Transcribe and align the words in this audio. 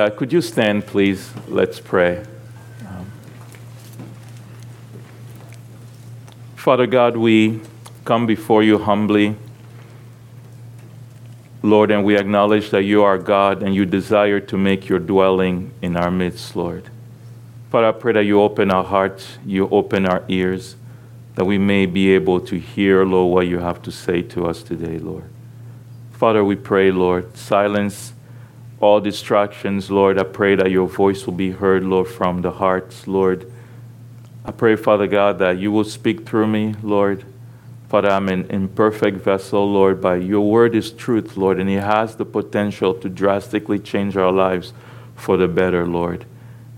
Uh, 0.00 0.08
could 0.08 0.32
you 0.32 0.40
stand, 0.40 0.86
please? 0.86 1.30
Let's 1.46 1.78
pray. 1.78 2.24
Um, 2.88 3.12
Father 6.56 6.86
God, 6.86 7.18
we 7.18 7.60
come 8.06 8.24
before 8.24 8.62
you 8.62 8.78
humbly. 8.78 9.36
Lord, 11.62 11.90
and 11.90 12.02
we 12.02 12.16
acknowledge 12.16 12.70
that 12.70 12.84
you 12.84 13.02
are 13.02 13.18
God 13.18 13.62
and 13.62 13.74
you 13.74 13.84
desire 13.84 14.40
to 14.40 14.56
make 14.56 14.88
your 14.88 15.00
dwelling 15.00 15.70
in 15.82 15.98
our 15.98 16.10
midst, 16.10 16.56
Lord. 16.56 16.88
Father, 17.68 17.88
I 17.88 17.92
pray 17.92 18.14
that 18.14 18.24
you 18.24 18.40
open 18.40 18.70
our 18.70 18.84
hearts, 18.84 19.36
you 19.44 19.68
open 19.68 20.06
our 20.06 20.24
ears, 20.28 20.76
that 21.34 21.44
we 21.44 21.58
may 21.58 21.84
be 21.84 22.14
able 22.14 22.40
to 22.40 22.58
hear, 22.58 23.04
Lord, 23.04 23.34
what 23.34 23.48
you 23.48 23.58
have 23.58 23.82
to 23.82 23.92
say 23.92 24.22
to 24.22 24.46
us 24.46 24.62
today, 24.62 24.98
Lord. 24.98 25.28
Father, 26.10 26.42
we 26.42 26.56
pray, 26.56 26.90
Lord, 26.90 27.36
silence 27.36 28.14
all 28.80 29.00
distractions, 29.00 29.90
Lord. 29.90 30.18
I 30.18 30.24
pray 30.24 30.54
that 30.54 30.70
your 30.70 30.88
voice 30.88 31.26
will 31.26 31.34
be 31.34 31.50
heard, 31.50 31.84
Lord, 31.84 32.08
from 32.08 32.40
the 32.40 32.50
hearts, 32.50 33.06
Lord. 33.06 33.50
I 34.44 34.52
pray, 34.52 34.74
Father 34.74 35.06
God, 35.06 35.38
that 35.38 35.58
you 35.58 35.70
will 35.70 35.84
speak 35.84 36.26
through 36.26 36.46
me, 36.46 36.74
Lord. 36.82 37.24
Father, 37.88 38.08
I'm 38.08 38.28
an 38.28 38.46
imperfect 38.50 39.18
vessel, 39.18 39.70
Lord, 39.70 40.00
but 40.00 40.22
your 40.22 40.48
word 40.48 40.74
is 40.74 40.92
truth, 40.92 41.36
Lord, 41.36 41.58
and 41.58 41.68
it 41.68 41.82
has 41.82 42.16
the 42.16 42.24
potential 42.24 42.94
to 42.94 43.08
drastically 43.08 43.78
change 43.78 44.16
our 44.16 44.32
lives 44.32 44.72
for 45.14 45.36
the 45.36 45.48
better, 45.48 45.86
Lord. 45.86 46.24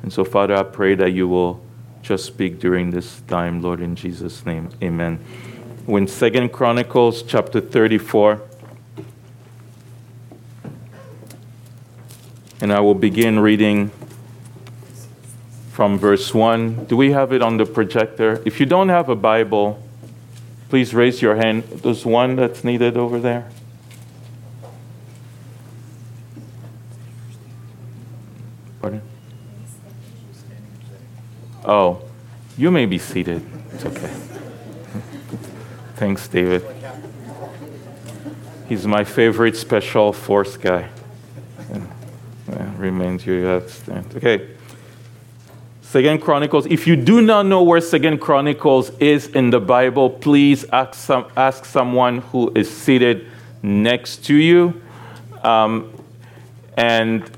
And 0.02 0.12
so, 0.12 0.24
Father, 0.24 0.56
I 0.56 0.64
pray 0.64 0.94
that 0.96 1.12
you 1.12 1.28
will 1.28 1.64
just 2.02 2.24
speak 2.24 2.58
during 2.58 2.90
this 2.90 3.20
time, 3.28 3.62
Lord, 3.62 3.80
in 3.80 3.94
Jesus' 3.94 4.44
name. 4.44 4.70
Amen. 4.82 5.18
When 5.86 6.08
Second 6.08 6.50
Chronicles 6.50 7.22
chapter 7.22 7.60
34, 7.60 8.42
And 12.62 12.72
I 12.72 12.78
will 12.78 12.94
begin 12.94 13.40
reading 13.40 13.90
from 15.72 15.98
verse 15.98 16.32
1. 16.32 16.84
Do 16.84 16.96
we 16.96 17.10
have 17.10 17.32
it 17.32 17.42
on 17.42 17.56
the 17.56 17.66
projector? 17.66 18.40
If 18.46 18.60
you 18.60 18.66
don't 18.66 18.88
have 18.88 19.08
a 19.08 19.16
Bible, 19.16 19.82
please 20.68 20.94
raise 20.94 21.20
your 21.20 21.34
hand. 21.34 21.64
There's 21.64 22.06
one 22.06 22.36
that's 22.36 22.62
needed 22.62 22.96
over 22.96 23.18
there. 23.18 23.50
Pardon? 28.80 29.02
Oh, 31.64 32.02
you 32.56 32.70
may 32.70 32.86
be 32.86 32.98
seated. 32.98 33.44
It's 33.72 33.84
okay. 33.86 34.14
Thanks, 35.96 36.28
David. 36.28 36.64
He's 38.68 38.86
my 38.86 39.02
favorite 39.02 39.56
special 39.56 40.12
force 40.12 40.56
guy 40.56 40.88
remains 42.82 43.24
you 43.24 43.44
have 43.44 43.70
stand. 43.70 44.14
Okay. 44.16 44.48
Second 45.80 46.20
Chronicles. 46.20 46.66
If 46.66 46.86
you 46.86 46.96
do 46.96 47.20
not 47.20 47.46
know 47.46 47.62
where 47.62 47.80
Second 47.80 48.18
Chronicles 48.18 48.90
is 48.98 49.26
in 49.28 49.50
the 49.50 49.60
Bible, 49.60 50.10
please 50.10 50.64
ask, 50.72 50.94
some, 50.94 51.26
ask 51.36 51.64
someone 51.64 52.18
who 52.18 52.50
is 52.54 52.70
seated 52.70 53.26
next 53.62 54.24
to 54.24 54.34
you. 54.34 54.80
Um, 55.42 55.92
and 56.76 57.30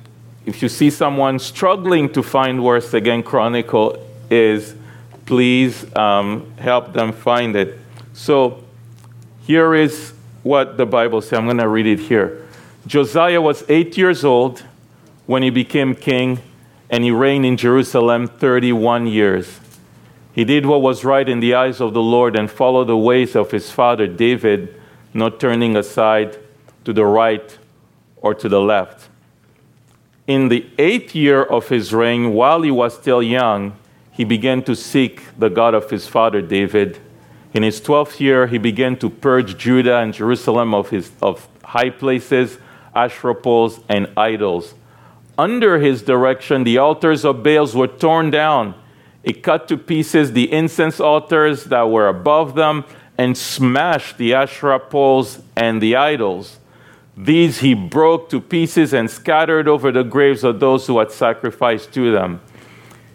if 0.46 0.62
you 0.62 0.68
see 0.68 0.90
someone 0.90 1.38
struggling 1.38 2.12
to 2.12 2.22
find 2.22 2.62
where 2.62 2.80
Second 2.80 3.24
Chronicle 3.24 3.98
is, 4.30 4.76
please 5.26 5.84
um, 5.96 6.52
help 6.58 6.92
them 6.92 7.12
find 7.12 7.56
it. 7.56 7.78
So 8.12 8.62
here 9.42 9.74
is 9.74 10.12
what 10.44 10.76
the 10.76 10.86
Bible 10.86 11.20
says. 11.22 11.38
I'm 11.38 11.46
going 11.46 11.58
to 11.58 11.68
read 11.68 11.86
it 11.86 11.98
here. 11.98 12.46
Josiah 12.86 13.40
was 13.40 13.64
eight 13.68 13.96
years 13.98 14.24
old 14.24 14.62
when 15.26 15.42
he 15.42 15.50
became 15.50 15.94
king, 15.94 16.40
and 16.90 17.02
he 17.02 17.10
reigned 17.10 17.46
in 17.46 17.56
Jerusalem 17.56 18.26
31 18.26 19.06
years. 19.06 19.60
He 20.32 20.44
did 20.44 20.66
what 20.66 20.82
was 20.82 21.04
right 21.04 21.28
in 21.28 21.40
the 21.40 21.54
eyes 21.54 21.80
of 21.80 21.94
the 21.94 22.02
Lord 22.02 22.36
and 22.36 22.50
followed 22.50 22.88
the 22.88 22.96
ways 22.96 23.36
of 23.36 23.50
his 23.50 23.70
father 23.70 24.06
David, 24.06 24.80
not 25.14 25.40
turning 25.40 25.76
aside 25.76 26.38
to 26.84 26.92
the 26.92 27.06
right 27.06 27.56
or 28.16 28.34
to 28.34 28.48
the 28.48 28.60
left. 28.60 29.08
In 30.26 30.48
the 30.48 30.66
eighth 30.78 31.14
year 31.14 31.42
of 31.42 31.68
his 31.68 31.92
reign, 31.92 32.32
while 32.32 32.62
he 32.62 32.70
was 32.70 32.94
still 32.94 33.22
young, 33.22 33.76
he 34.10 34.24
began 34.24 34.62
to 34.64 34.74
seek 34.74 35.22
the 35.38 35.48
God 35.48 35.74
of 35.74 35.90
his 35.90 36.06
father 36.06 36.42
David. 36.42 36.98
In 37.52 37.62
his 37.62 37.80
twelfth 37.80 38.20
year, 38.20 38.46
he 38.46 38.58
began 38.58 38.96
to 38.98 39.10
purge 39.10 39.56
Judah 39.56 39.98
and 39.98 40.12
Jerusalem 40.12 40.74
of, 40.74 40.90
his, 40.90 41.12
of 41.22 41.48
high 41.62 41.90
places, 41.90 42.58
poles, 43.42 43.80
and 43.88 44.08
idols 44.16 44.74
under 45.36 45.78
his 45.78 46.02
direction, 46.02 46.64
the 46.64 46.78
altars 46.78 47.24
of 47.24 47.42
Baals 47.42 47.74
were 47.74 47.88
torn 47.88 48.30
down. 48.30 48.74
He 49.24 49.32
cut 49.32 49.68
to 49.68 49.76
pieces 49.76 50.32
the 50.32 50.52
incense 50.52 51.00
altars 51.00 51.64
that 51.64 51.90
were 51.90 52.08
above 52.08 52.54
them 52.54 52.84
and 53.16 53.36
smashed 53.36 54.18
the 54.18 54.34
Asherah 54.34 54.80
poles 54.80 55.40
and 55.56 55.80
the 55.80 55.96
idols. 55.96 56.58
These 57.16 57.58
he 57.58 57.74
broke 57.74 58.28
to 58.30 58.40
pieces 58.40 58.92
and 58.92 59.10
scattered 59.10 59.68
over 59.68 59.92
the 59.92 60.02
graves 60.02 60.44
of 60.44 60.60
those 60.60 60.86
who 60.86 60.98
had 60.98 61.12
sacrificed 61.12 61.92
to 61.94 62.10
them. 62.10 62.40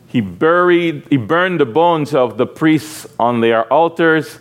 He 0.07 0.21
buried, 0.21 1.05
he 1.09 1.17
burned 1.17 1.59
the 1.59 1.65
bones 1.65 2.15
of 2.15 2.37
the 2.37 2.47
priests 2.47 3.05
on 3.19 3.41
their 3.41 3.71
altars, 3.71 4.39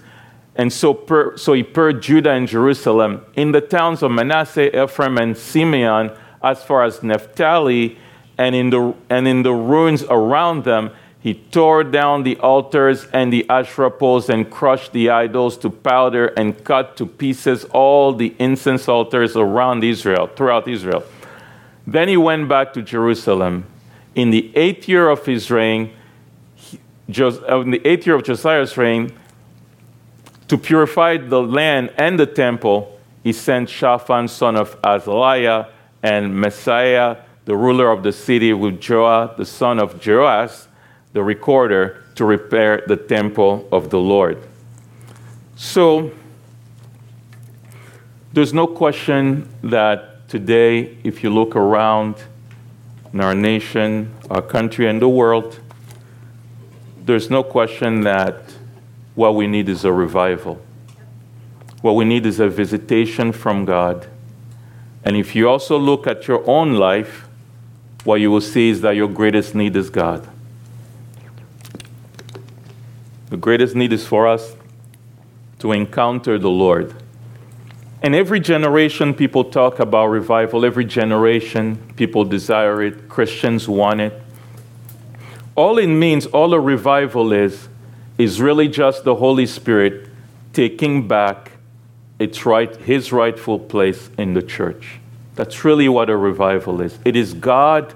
and 0.54 0.72
so, 0.72 0.94
per, 0.94 1.36
so 1.36 1.52
he 1.52 1.62
purged 1.62 2.04
Judah 2.04 2.30
and 2.30 2.48
Jerusalem. 2.48 3.24
In 3.34 3.52
the 3.52 3.60
towns 3.60 4.02
of 4.02 4.10
Manasseh, 4.10 4.82
Ephraim, 4.82 5.18
and 5.18 5.36
Simeon, 5.36 6.10
as 6.42 6.62
far 6.62 6.84
as 6.84 7.02
Naphtali, 7.02 7.98
and 8.36 8.54
in 8.54 8.70
the, 8.70 8.94
and 9.10 9.26
in 9.26 9.42
the 9.42 9.52
ruins 9.52 10.04
around 10.04 10.64
them, 10.64 10.90
he 11.20 11.34
tore 11.34 11.82
down 11.82 12.22
the 12.22 12.36
altars 12.36 13.06
and 13.12 13.32
the 13.32 13.44
Asherah 13.50 13.90
poles 13.90 14.30
and 14.30 14.48
crushed 14.48 14.92
the 14.92 15.10
idols 15.10 15.56
to 15.58 15.70
powder 15.70 16.26
and 16.28 16.62
cut 16.64 16.96
to 16.96 17.06
pieces 17.06 17.64
all 17.72 18.12
the 18.12 18.34
incense 18.38 18.88
altars 18.88 19.36
around 19.36 19.82
Israel, 19.82 20.28
throughout 20.28 20.68
Israel. 20.68 21.02
Then 21.86 22.08
he 22.08 22.16
went 22.16 22.48
back 22.48 22.72
to 22.74 22.82
Jerusalem. 22.82 23.64
In 24.14 24.30
the 24.30 24.56
eighth 24.56 24.88
year 24.88 25.08
of 25.08 25.26
his 25.26 25.50
reign, 25.50 25.90
uh, 27.18 27.60
in 27.60 27.70
the 27.70 27.84
eighth 27.86 28.06
year 28.06 28.14
of 28.14 28.22
Josiah's 28.22 28.76
reign, 28.76 29.12
to 30.46 30.56
purify 30.56 31.16
the 31.16 31.42
land 31.42 31.92
and 31.96 32.18
the 32.18 32.26
temple, 32.26 32.98
he 33.22 33.32
sent 33.32 33.68
Shaphan, 33.68 34.28
son 34.28 34.56
of 34.56 34.80
Azaliah, 34.82 35.68
and 36.02 36.32
Maaseiah, 36.32 37.22
the 37.44 37.56
ruler 37.56 37.90
of 37.90 38.02
the 38.02 38.12
city, 38.12 38.52
with 38.52 38.80
Joah, 38.80 39.36
the 39.36 39.46
son 39.46 39.78
of 39.78 40.04
Joash, 40.06 40.66
the 41.12 41.22
recorder, 41.22 42.04
to 42.14 42.24
repair 42.24 42.82
the 42.86 42.96
temple 42.96 43.68
of 43.72 43.90
the 43.90 43.98
Lord. 43.98 44.38
So, 45.56 46.12
there's 48.32 48.52
no 48.52 48.66
question 48.66 49.48
that 49.62 50.28
today, 50.28 50.98
if 51.02 51.22
you 51.22 51.30
look 51.30 51.56
around 51.56 52.16
in 53.12 53.20
our 53.20 53.34
nation, 53.34 54.14
our 54.30 54.42
country, 54.42 54.88
and 54.88 55.00
the 55.00 55.08
world, 55.08 55.58
there's 57.04 57.30
no 57.30 57.42
question 57.42 58.02
that 58.02 58.42
what 59.14 59.34
we 59.34 59.46
need 59.46 59.68
is 59.68 59.84
a 59.84 59.92
revival. 59.92 60.60
What 61.80 61.92
we 61.92 62.04
need 62.04 62.26
is 62.26 62.38
a 62.38 62.48
visitation 62.48 63.32
from 63.32 63.64
God 63.64 64.06
and 65.04 65.16
if 65.16 65.34
you 65.34 65.48
also 65.48 65.78
look 65.78 66.06
at 66.06 66.28
your 66.28 66.48
own 66.48 66.74
life, 66.74 67.28
what 68.04 68.20
you 68.20 68.30
will 68.30 68.40
see 68.40 68.70
is 68.70 68.80
that 68.82 68.96
your 68.96 69.08
greatest 69.08 69.54
need 69.54 69.76
is 69.76 69.90
God. 69.90 70.28
The 73.30 73.36
greatest 73.36 73.74
need 73.74 73.92
is 73.92 74.06
for 74.06 74.26
us 74.26 74.56
to 75.58 75.72
encounter 75.72 76.38
the 76.38 76.50
Lord. 76.50 76.94
And 78.00 78.14
every 78.14 78.40
generation, 78.40 79.12
people 79.12 79.44
talk 79.44 79.80
about 79.80 80.06
revival. 80.06 80.64
Every 80.64 80.84
generation, 80.84 81.76
people 81.96 82.24
desire 82.24 82.82
it. 82.82 83.08
Christians 83.08 83.68
want 83.68 84.00
it. 84.00 84.22
All 85.56 85.78
it 85.78 85.88
means, 85.88 86.26
all 86.26 86.54
a 86.54 86.60
revival 86.60 87.32
is, 87.32 87.68
is 88.16 88.40
really 88.40 88.68
just 88.68 89.04
the 89.04 89.16
Holy 89.16 89.46
Spirit 89.46 90.08
taking 90.52 91.08
back 91.08 91.57
its 92.18 92.44
right, 92.44 92.74
his 92.76 93.12
rightful 93.12 93.58
place 93.58 94.10
in 94.18 94.34
the 94.34 94.42
church. 94.42 94.98
That's 95.34 95.64
really 95.64 95.88
what 95.88 96.10
a 96.10 96.16
revival 96.16 96.80
is. 96.80 96.98
It 97.04 97.14
is 97.14 97.32
God 97.34 97.94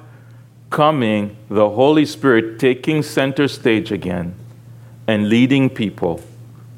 coming, 0.71 1.37
the 1.49 1.71
Holy 1.71 2.07
Spirit 2.07 2.59
taking 2.59 3.03
center 3.03 3.49
stage 3.49 3.91
again 3.91 4.35
and 5.07 5.29
leading 5.29 5.69
people 5.69 6.21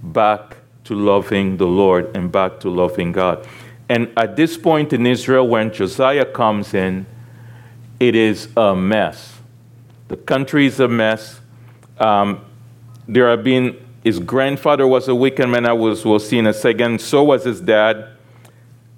back 0.02 0.56
to 0.84 0.94
loving 0.94 1.58
the 1.58 1.66
Lord 1.66 2.14
and 2.16 2.32
back 2.32 2.60
to 2.60 2.70
loving 2.70 3.12
God. 3.12 3.46
And 3.88 4.10
at 4.16 4.36
this 4.36 4.56
point 4.56 4.92
in 4.92 5.06
Israel, 5.06 5.46
when 5.46 5.72
Josiah 5.72 6.24
comes 6.24 6.72
in, 6.72 7.06
it 8.00 8.14
is 8.14 8.48
a 8.56 8.74
mess. 8.74 9.38
The 10.08 10.16
country 10.16 10.66
is 10.66 10.80
a 10.80 10.88
mess. 10.88 11.40
Um, 11.98 12.44
there 13.06 13.28
have 13.28 13.44
been 13.44 13.83
his 14.04 14.18
grandfather 14.18 14.86
was 14.86 15.08
a 15.08 15.14
wicked 15.14 15.48
man, 15.48 15.64
I 15.64 15.72
was, 15.72 16.04
we'll 16.04 16.18
see 16.18 16.36
in 16.36 16.46
a 16.46 16.52
second. 16.52 17.00
So 17.00 17.24
was 17.24 17.44
his 17.44 17.62
dad. 17.62 18.08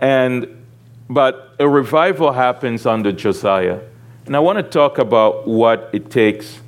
And, 0.00 0.66
but 1.08 1.54
a 1.60 1.68
revival 1.68 2.32
happens 2.32 2.84
under 2.84 3.12
Josiah. 3.12 3.80
And 4.26 4.34
I 4.34 4.40
want 4.40 4.58
to 4.58 4.64
talk 4.64 4.98
about 4.98 5.46
what 5.46 5.90
it 5.92 6.10
takes 6.10 6.60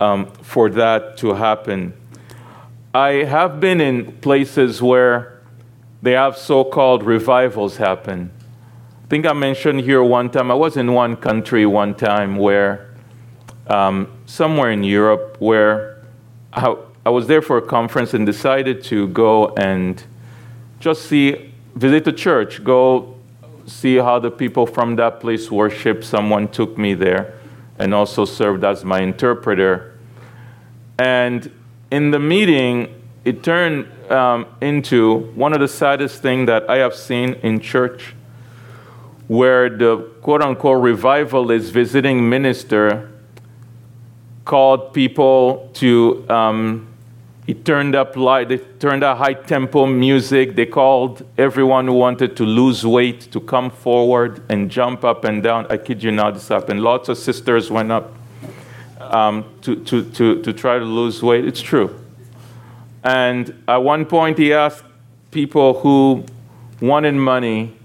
um, 0.00 0.30
for 0.40 0.70
that 0.70 1.16
to 1.18 1.34
happen. 1.34 1.92
I 2.94 3.24
have 3.24 3.58
been 3.58 3.80
in 3.80 4.12
places 4.20 4.80
where 4.80 5.42
they 6.00 6.12
have 6.12 6.38
so 6.38 6.62
called 6.62 7.02
revivals 7.02 7.76
happen. 7.76 8.30
I 9.04 9.06
think 9.08 9.26
I 9.26 9.32
mentioned 9.32 9.80
here 9.80 10.02
one 10.04 10.30
time, 10.30 10.52
I 10.52 10.54
was 10.54 10.76
in 10.76 10.92
one 10.92 11.16
country 11.16 11.66
one 11.66 11.96
time 11.96 12.36
where, 12.36 12.94
um, 13.66 14.12
somewhere 14.26 14.70
in 14.70 14.84
Europe, 14.84 15.36
where 15.40 16.04
I, 16.52 16.76
I 17.04 17.08
was 17.10 17.26
there 17.26 17.40
for 17.40 17.56
a 17.56 17.62
conference 17.62 18.12
and 18.12 18.26
decided 18.26 18.84
to 18.84 19.08
go 19.08 19.54
and 19.54 20.02
just 20.80 21.06
see, 21.06 21.52
visit 21.74 22.04
the 22.04 22.12
church, 22.12 22.62
go 22.62 23.16
see 23.66 23.96
how 23.96 24.18
the 24.18 24.30
people 24.30 24.66
from 24.66 24.96
that 24.96 25.20
place 25.20 25.50
worship. 25.50 26.04
Someone 26.04 26.48
took 26.48 26.76
me 26.76 26.92
there 26.92 27.38
and 27.78 27.94
also 27.94 28.26
served 28.26 28.64
as 28.64 28.84
my 28.84 29.00
interpreter. 29.00 29.98
And 30.98 31.50
in 31.90 32.10
the 32.10 32.18
meeting, 32.18 33.02
it 33.24 33.42
turned 33.42 33.88
um, 34.10 34.46
into 34.60 35.30
one 35.34 35.54
of 35.54 35.60
the 35.60 35.68
saddest 35.68 36.20
things 36.20 36.46
that 36.48 36.68
I 36.68 36.78
have 36.78 36.94
seen 36.94 37.34
in 37.42 37.60
church, 37.60 38.14
where 39.26 39.70
the 39.70 39.98
quote 40.20 40.42
unquote 40.42 40.82
revivalist 40.82 41.72
visiting 41.72 42.28
minister 42.28 43.10
called 44.44 44.92
people 44.92 45.70
to 45.74 46.28
um, 46.28 46.89
he 47.50 47.54
turned 47.54 47.96
up 47.96 48.14
light, 48.14 48.48
they 48.48 48.58
turned 48.58 49.02
up 49.02 49.18
high 49.18 49.34
tempo 49.34 49.84
music. 49.84 50.54
They 50.54 50.66
called 50.66 51.26
everyone 51.36 51.88
who 51.88 51.94
wanted 51.94 52.36
to 52.36 52.44
lose 52.44 52.86
weight 52.86 53.22
to 53.32 53.40
come 53.40 53.72
forward 53.72 54.40
and 54.48 54.70
jump 54.70 55.02
up 55.04 55.24
and 55.24 55.42
down. 55.42 55.66
I 55.68 55.76
kid 55.76 56.00
you 56.00 56.12
not, 56.12 56.34
this 56.34 56.46
happened. 56.46 56.80
Lots 56.80 57.08
of 57.08 57.18
sisters 57.18 57.68
went 57.68 57.90
up 57.90 58.14
um, 59.00 59.44
to, 59.62 59.74
to, 59.82 60.08
to, 60.12 60.40
to 60.42 60.52
try 60.52 60.78
to 60.78 60.84
lose 60.84 61.24
weight. 61.24 61.44
It's 61.44 61.60
true. 61.60 62.00
And 63.02 63.64
at 63.66 63.78
one 63.78 64.04
point, 64.04 64.38
he 64.38 64.52
asked 64.52 64.84
people 65.32 65.80
who 65.80 66.24
wanted 66.80 67.14
money 67.14 67.76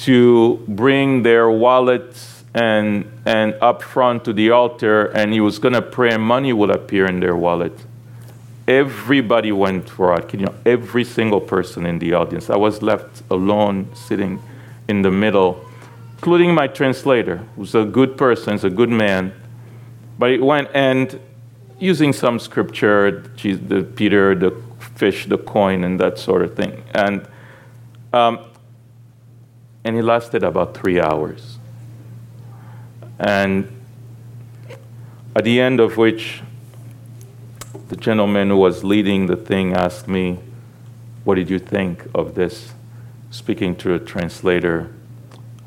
to 0.00 0.62
bring 0.68 1.22
their 1.22 1.50
wallets 1.50 2.44
and, 2.52 3.10
and 3.24 3.54
up 3.62 3.82
front 3.82 4.26
to 4.26 4.34
the 4.34 4.50
altar, 4.50 5.06
and 5.06 5.32
he 5.32 5.40
was 5.40 5.58
going 5.58 5.72
to 5.72 5.80
pray, 5.80 6.12
and 6.12 6.22
money 6.22 6.52
would 6.52 6.68
appear 6.68 7.06
in 7.06 7.20
their 7.20 7.34
wallet. 7.34 7.72
Everybody 8.70 9.50
went 9.50 9.90
for 9.90 10.16
it, 10.16 10.32
you 10.32 10.46
know, 10.46 10.54
every 10.64 11.02
single 11.02 11.40
person 11.40 11.86
in 11.86 11.98
the 11.98 12.14
audience. 12.14 12.50
I 12.50 12.56
was 12.56 12.82
left 12.82 13.22
alone, 13.28 13.88
sitting 13.94 14.40
in 14.86 15.02
the 15.02 15.10
middle, 15.10 15.64
including 16.14 16.54
my 16.54 16.68
translator, 16.68 17.38
who's 17.56 17.74
a 17.74 17.84
good 17.84 18.16
person, 18.16 18.52
he's 18.52 18.62
a 18.62 18.70
good 18.70 18.90
man. 18.90 19.32
But 20.20 20.30
it 20.30 20.40
went 20.40 20.68
and 20.72 21.18
using 21.80 22.12
some 22.12 22.38
scripture, 22.38 23.22
the 23.42 23.82
Peter, 23.96 24.36
the 24.36 24.52
fish, 24.94 25.26
the 25.26 25.38
coin, 25.38 25.82
and 25.82 25.98
that 25.98 26.18
sort 26.18 26.42
of 26.42 26.54
thing. 26.54 26.84
And, 26.94 27.26
um, 28.12 28.38
and 29.82 29.96
he 29.96 30.02
lasted 30.02 30.44
about 30.44 30.76
three 30.76 31.00
hours. 31.00 31.58
And 33.18 33.66
at 35.34 35.42
the 35.42 35.60
end 35.60 35.80
of 35.80 35.96
which, 35.96 36.42
the 37.90 37.96
gentleman 37.96 38.50
who 38.50 38.56
was 38.56 38.84
leading 38.84 39.26
the 39.26 39.36
thing 39.36 39.74
asked 39.74 40.06
me, 40.06 40.38
What 41.24 41.34
did 41.34 41.50
you 41.50 41.58
think 41.58 42.06
of 42.14 42.36
this? 42.36 42.72
Speaking 43.32 43.74
to 43.76 43.94
a 43.94 43.98
translator, 43.98 44.94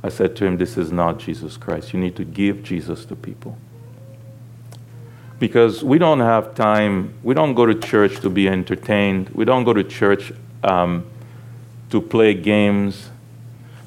I 0.02 0.08
said 0.08 0.34
to 0.38 0.46
him, 0.46 0.58
This 0.58 0.78
is 0.78 0.90
not 0.90 1.20
Jesus 1.20 1.58
Christ. 1.58 1.92
You 1.92 2.00
need 2.00 2.16
to 2.16 2.24
give 2.24 2.64
Jesus 2.64 3.04
to 3.06 3.16
people. 3.18 3.58
Because 5.38 5.84
we 5.84 5.98
don't 5.98 6.22
have 6.22 6.56
time, 6.56 7.14
we 7.24 7.34
don't 7.34 7.56
go 7.56 7.66
to 7.66 7.75
church 7.75 8.22
to 8.22 8.30
be 8.30 8.48
entertained, 8.48 9.30
we 9.31 9.44
don't 9.44 9.66
go 9.66 9.74
to 9.74 9.84
church 9.84 10.31
um, 10.64 11.06
to 11.90 12.00
play 12.00 12.34
games. 12.34 13.10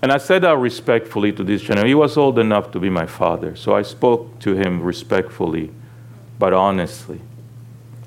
And 0.02 0.12
I 0.12 0.18
said 0.18 0.42
that 0.42 0.58
respectfully 0.58 1.32
to 1.32 1.42
this 1.42 1.62
gentleman. 1.62 1.86
He 1.86 1.94
was 1.94 2.18
old 2.18 2.38
enough 2.38 2.70
to 2.72 2.78
be 2.78 2.90
my 2.90 3.06
father, 3.06 3.56
so 3.56 3.74
I 3.74 3.80
spoke 3.80 4.38
to 4.40 4.54
him 4.54 4.82
respectfully, 4.82 5.70
but 6.38 6.52
honestly. 6.52 7.22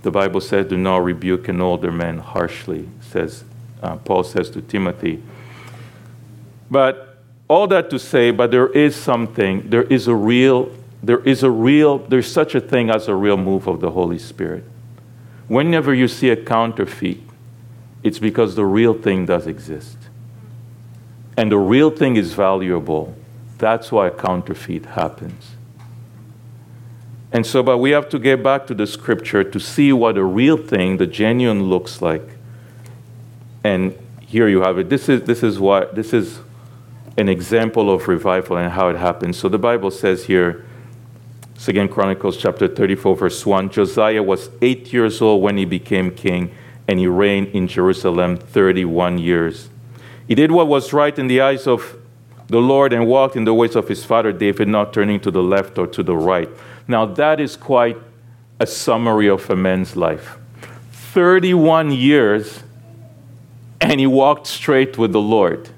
The 0.02 0.12
Bible 0.12 0.42
says, 0.42 0.68
"Do 0.68 0.78
not 0.78 1.04
rebuke 1.04 1.48
an 1.48 1.62
older 1.62 1.92
man 1.92 2.20
harshly," 2.20 2.88
says 3.02 3.44
uh, 3.82 3.96
Paul 3.98 4.24
says 4.24 4.50
to 4.52 4.62
Timothy. 4.62 5.22
But 6.70 7.18
all 7.48 7.68
that 7.68 7.90
to 7.90 8.00
say, 8.00 8.32
but 8.32 8.52
there 8.52 8.68
is 8.68 8.96
something. 8.96 9.70
There 9.70 9.84
is 9.84 10.08
a 10.08 10.16
real. 10.16 10.72
There 11.02 11.20
is 11.20 11.44
a 11.44 11.50
real. 11.50 11.98
There's 11.98 12.32
such 12.32 12.56
a 12.56 12.62
thing 12.62 12.90
as 12.90 13.08
a 13.08 13.16
real 13.16 13.38
move 13.38 13.68
of 13.68 13.80
the 13.80 13.92
Holy 13.92 14.20
Spirit. 14.20 14.64
Whenever 15.48 15.94
you 15.94 16.08
see 16.08 16.30
a 16.30 16.38
counterfeit, 16.38 17.22
it's 18.04 18.20
because 18.20 18.56
the 18.56 18.66
real 18.66 18.94
thing 18.94 19.26
does 19.26 19.48
exist, 19.48 19.98
and 21.36 21.52
the 21.52 21.58
real 21.58 21.90
thing 21.90 22.18
is 22.18 22.34
valuable. 22.34 23.16
That's 23.58 23.92
why 23.92 24.08
a 24.08 24.12
counterfeit 24.12 24.86
happens. 24.86 25.56
And 27.32 27.46
so, 27.46 27.62
but 27.62 27.78
we 27.78 27.92
have 27.92 28.10
to 28.10 28.20
get 28.20 28.42
back 28.42 28.66
to 28.68 28.74
the 28.74 28.88
scripture 28.88 29.44
to 29.44 29.60
see 29.60 29.94
what 29.94 30.18
a 30.18 30.24
real 30.24 30.58
thing, 30.58 30.98
the 30.98 31.06
genuine, 31.06 31.64
looks 31.64 32.02
like. 32.02 32.28
And 33.64 33.96
here 34.22 34.48
you 34.48 34.62
have 34.62 34.80
it. 34.80 34.90
This 34.90 35.10
is, 35.10 35.24
this 35.24 35.44
is 35.44 35.60
what, 35.60 35.96
this 35.96 36.14
is 36.14 36.40
an 37.18 37.30
example 37.30 37.92
of 37.92 38.08
revival 38.08 38.58
and 38.58 38.72
how 38.72 38.90
it 38.90 38.96
happens. 38.96 39.38
So 39.38 39.50
the 39.50 39.60
Bible 39.60 39.92
says 39.92 40.26
here, 40.26 40.66
Second 41.56 41.92
Chronicles 41.92 42.38
chapter 42.38 42.68
34, 42.70 43.18
verse 43.18 43.46
1 43.46 43.70
Josiah 43.70 44.24
was 44.24 44.50
eight 44.62 44.94
years 44.94 45.22
old 45.22 45.44
when 45.44 45.58
he 45.58 45.66
became 45.66 46.10
king, 46.10 46.56
and 46.88 47.00
he 47.00 47.06
reigned 47.06 47.48
in 47.48 47.68
Jerusalem 47.68 48.38
31 48.38 49.18
years. 49.18 49.70
He 50.26 50.36
did 50.36 50.52
what 50.52 50.68
was 50.68 50.94
right 50.94 51.18
in 51.20 51.28
the 51.28 51.42
eyes 51.42 51.68
of 51.68 51.98
the 52.48 52.62
Lord 52.62 52.94
and 52.94 53.08
walked 53.08 53.36
in 53.36 53.44
the 53.44 53.54
ways 53.54 53.76
of 53.76 53.88
his 53.88 54.06
father 54.06 54.32
David, 54.32 54.70
not 54.70 54.94
turning 54.94 55.20
to 55.20 55.32
the 55.32 55.44
left 55.44 55.78
or 55.78 55.86
to 55.88 56.02
the 56.02 56.16
right. 56.16 56.50
Now, 56.90 57.06
that 57.06 57.40
is 57.40 57.56
quite 57.56 57.98
a 58.60 58.66
summary 58.66 59.30
of 59.30 59.48
a 59.48 59.56
man's 59.56 59.96
life. 59.96 60.40
31 60.92 61.92
years, 61.92 62.64
and 63.80 64.00
he 64.00 64.08
walked 64.08 64.48
straight 64.48 64.98
with 64.98 65.12
the 65.12 65.22
Lord. 65.22 65.70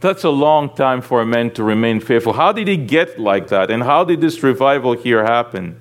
That's 0.00 0.24
a 0.24 0.30
long 0.30 0.68
time 0.74 1.00
for 1.00 1.22
a 1.22 1.26
man 1.26 1.50
to 1.52 1.64
remain 1.64 1.98
faithful. 2.00 2.34
How 2.34 2.52
did 2.52 2.68
he 2.68 2.76
get 2.76 3.18
like 3.18 3.48
that? 3.48 3.70
And 3.70 3.82
how 3.82 4.04
did 4.04 4.20
this 4.20 4.42
revival 4.42 4.92
here 4.92 5.24
happen? 5.24 5.80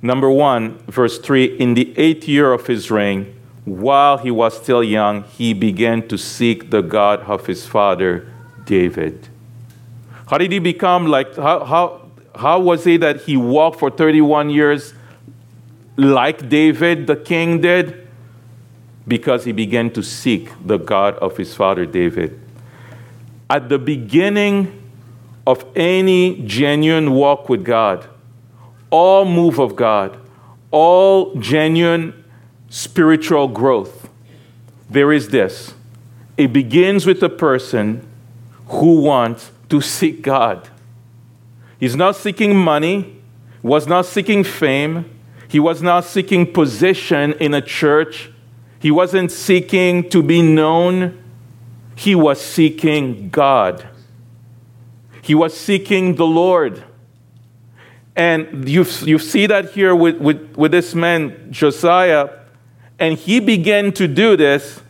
Number 0.00 0.30
one, 0.30 0.78
verse 0.86 1.18
3 1.18 1.58
In 1.58 1.74
the 1.74 1.92
eighth 1.98 2.28
year 2.28 2.52
of 2.52 2.68
his 2.68 2.88
reign, 2.88 3.34
while 3.64 4.18
he 4.18 4.30
was 4.30 4.56
still 4.56 4.84
young, 4.84 5.24
he 5.24 5.54
began 5.54 6.06
to 6.06 6.16
seek 6.16 6.70
the 6.70 6.82
God 6.82 7.20
of 7.22 7.46
his 7.46 7.66
father, 7.66 8.32
David. 8.64 9.28
How 10.28 10.38
did 10.38 10.50
he 10.50 10.60
become 10.60 11.06
like, 11.06 11.36
how, 11.36 11.64
how, 11.64 12.01
how 12.34 12.60
was 12.60 12.86
it 12.86 13.00
that 13.00 13.22
he 13.22 13.36
walked 13.36 13.78
for 13.78 13.90
31 13.90 14.50
years 14.50 14.94
like 15.96 16.48
David 16.48 17.06
the 17.06 17.16
king 17.16 17.60
did? 17.60 18.06
Because 19.06 19.44
he 19.44 19.52
began 19.52 19.90
to 19.92 20.02
seek 20.02 20.50
the 20.64 20.78
God 20.78 21.16
of 21.16 21.36
his 21.36 21.54
father 21.54 21.84
David. 21.84 22.40
At 23.50 23.68
the 23.68 23.78
beginning 23.78 24.82
of 25.46 25.64
any 25.76 26.42
genuine 26.46 27.12
walk 27.12 27.48
with 27.48 27.64
God, 27.64 28.08
all 28.90 29.24
move 29.24 29.58
of 29.58 29.76
God, 29.76 30.18
all 30.70 31.34
genuine 31.34 32.24
spiritual 32.70 33.48
growth, 33.48 34.08
there 34.88 35.12
is 35.12 35.28
this. 35.28 35.74
It 36.36 36.52
begins 36.52 37.04
with 37.04 37.22
a 37.22 37.28
person 37.28 38.06
who 38.68 39.02
wants 39.02 39.50
to 39.68 39.80
seek 39.80 40.22
God. 40.22 40.68
He's 41.82 41.96
not 41.96 42.14
seeking 42.14 42.56
money, 42.56 43.20
was 43.60 43.88
not 43.88 44.06
seeking 44.06 44.44
fame, 44.44 45.04
he 45.48 45.58
was 45.58 45.82
not 45.82 46.04
seeking 46.04 46.52
position 46.52 47.32
in 47.40 47.54
a 47.54 47.60
church, 47.60 48.30
he 48.78 48.92
wasn't 48.92 49.32
seeking 49.32 50.08
to 50.10 50.22
be 50.22 50.42
known, 50.42 51.20
he 51.96 52.14
was 52.14 52.40
seeking 52.40 53.30
God. 53.30 53.84
He 55.22 55.34
was 55.34 55.56
seeking 55.56 56.14
the 56.14 56.24
Lord. 56.24 56.84
And 58.14 58.68
you, 58.68 58.86
you 59.00 59.18
see 59.18 59.46
that 59.46 59.72
here 59.72 59.92
with, 59.92 60.18
with, 60.18 60.56
with 60.56 60.70
this 60.70 60.94
man, 60.94 61.48
Josiah, 61.50 62.30
and 63.00 63.18
he 63.18 63.40
began 63.40 63.90
to 63.94 64.06
do 64.06 64.36
this 64.36 64.82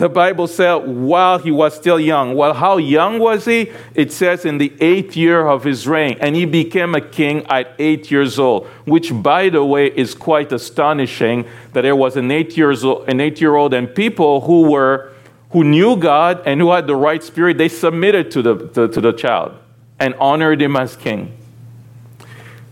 the 0.00 0.08
Bible 0.08 0.46
said 0.46 0.76
while 0.76 1.38
he 1.38 1.50
was 1.50 1.74
still 1.74 2.00
young. 2.00 2.34
Well, 2.34 2.54
how 2.54 2.78
young 2.78 3.18
was 3.18 3.44
he? 3.44 3.70
It 3.94 4.10
says 4.12 4.46
in 4.46 4.56
the 4.56 4.72
eighth 4.80 5.14
year 5.14 5.46
of 5.46 5.62
his 5.62 5.86
reign, 5.86 6.16
and 6.22 6.34
he 6.34 6.46
became 6.46 6.94
a 6.94 7.02
king 7.02 7.44
at 7.50 7.74
eight 7.78 8.10
years 8.10 8.38
old, 8.38 8.66
which, 8.86 9.12
by 9.22 9.50
the 9.50 9.62
way, 9.62 9.88
is 9.88 10.14
quite 10.14 10.52
astonishing 10.52 11.44
that 11.74 11.82
there 11.82 11.94
was 11.94 12.16
an 12.16 12.30
eight 12.30 12.56
years 12.56 12.82
old, 12.82 13.10
an 13.10 13.20
eight 13.20 13.42
year 13.42 13.54
old, 13.54 13.74
and 13.74 13.94
people 13.94 14.40
who 14.40 14.70
were 14.70 15.12
who 15.50 15.64
knew 15.64 15.96
God 15.96 16.42
and 16.46 16.62
who 16.62 16.70
had 16.70 16.86
the 16.86 16.96
right 16.96 17.22
spirit, 17.22 17.58
they 17.58 17.68
submitted 17.68 18.30
to 18.30 18.40
the 18.40 18.68
to, 18.68 18.88
to 18.88 19.00
the 19.02 19.12
child, 19.12 19.52
and 19.98 20.14
honored 20.14 20.62
him 20.62 20.76
as 20.76 20.96
king. 20.96 21.36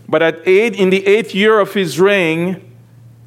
But 0.07 0.23
at 0.23 0.47
eight, 0.47 0.73
in 0.73 0.89
the 0.89 1.05
eighth 1.05 1.35
year 1.35 1.59
of 1.59 1.75
his 1.75 1.99
reign, 1.99 2.68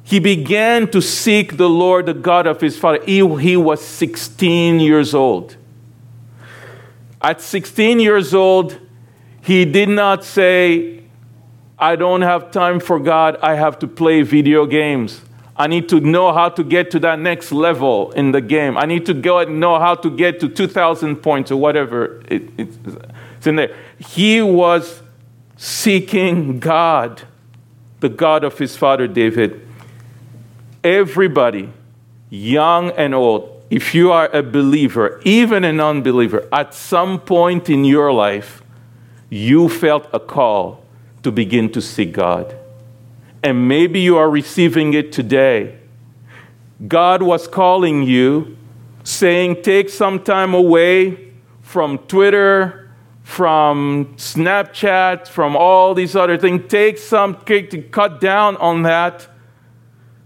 he 0.03 0.19
began 0.19 0.89
to 0.91 1.01
seek 1.01 1.57
the 1.57 1.69
Lord, 1.69 2.05
the 2.05 2.13
God 2.13 2.45
of 2.45 2.59
his 2.59 2.77
father. 2.77 2.99
He, 3.05 3.25
he 3.37 3.55
was 3.55 3.83
16 3.83 4.79
years 4.79 5.15
old. 5.15 5.55
At 7.21 7.39
16 7.39 8.01
years 8.01 8.33
old, 8.33 8.79
he 9.41 9.63
did 9.63 9.89
not 9.89 10.25
say, 10.25 11.03
I 11.79 11.95
don't 11.95 12.21
have 12.21 12.51
time 12.51 12.79
for 12.79 12.99
God, 12.99 13.37
I 13.41 13.55
have 13.55 13.79
to 13.79 13.87
play 13.87 14.21
video 14.21 14.65
games. 14.65 15.21
I 15.55 15.67
need 15.67 15.87
to 15.89 15.99
know 15.99 16.33
how 16.33 16.49
to 16.49 16.63
get 16.63 16.91
to 16.91 16.99
that 16.99 17.19
next 17.19 17.51
level 17.51 18.11
in 18.11 18.31
the 18.31 18.41
game. 18.41 18.77
I 18.77 18.85
need 18.85 19.05
to 19.05 19.13
go 19.13 19.39
and 19.39 19.59
know 19.59 19.79
how 19.79 19.95
to 19.95 20.09
get 20.09 20.39
to 20.39 20.49
2,000 20.49 21.17
points 21.17 21.51
or 21.51 21.57
whatever 21.57 22.23
it, 22.27 22.49
it's 22.57 23.47
in 23.47 23.55
there. 23.55 23.75
He 23.99 24.41
was 24.41 25.01
seeking 25.57 26.59
God, 26.59 27.21
the 27.99 28.09
God 28.09 28.43
of 28.43 28.57
his 28.57 28.75
father 28.75 29.07
David. 29.07 29.67
Everybody, 30.83 31.71
young 32.29 32.91
and 32.91 33.15
old, 33.15 33.63
if 33.69 33.95
you 33.95 34.11
are 34.11 34.29
a 34.33 34.43
believer, 34.43 35.21
even 35.23 35.63
a 35.63 35.71
non 35.71 36.03
believer, 36.03 36.47
at 36.51 36.73
some 36.73 37.19
point 37.19 37.69
in 37.69 37.85
your 37.85 38.11
life, 38.11 38.61
you 39.29 39.69
felt 39.69 40.07
a 40.13 40.19
call 40.19 40.83
to 41.23 41.31
begin 41.31 41.71
to 41.71 41.81
seek 41.81 42.11
God. 42.11 42.55
And 43.41 43.67
maybe 43.67 43.99
you 43.99 44.17
are 44.17 44.29
receiving 44.29 44.93
it 44.93 45.11
today. 45.11 45.77
God 46.87 47.23
was 47.23 47.47
calling 47.47 48.03
you, 48.03 48.57
saying, 49.03 49.63
Take 49.63 49.89
some 49.89 50.23
time 50.23 50.53
away 50.53 51.31
from 51.61 51.97
Twitter, 51.97 52.91
from 53.23 54.13
Snapchat, 54.17 55.27
from 55.27 55.55
all 55.55 55.93
these 55.93 56.15
other 56.15 56.37
things. 56.37 56.63
Take 56.67 56.97
some, 56.97 57.41
to 57.45 57.81
cut 57.89 58.19
down 58.19 58.57
on 58.57 58.83
that 58.83 59.27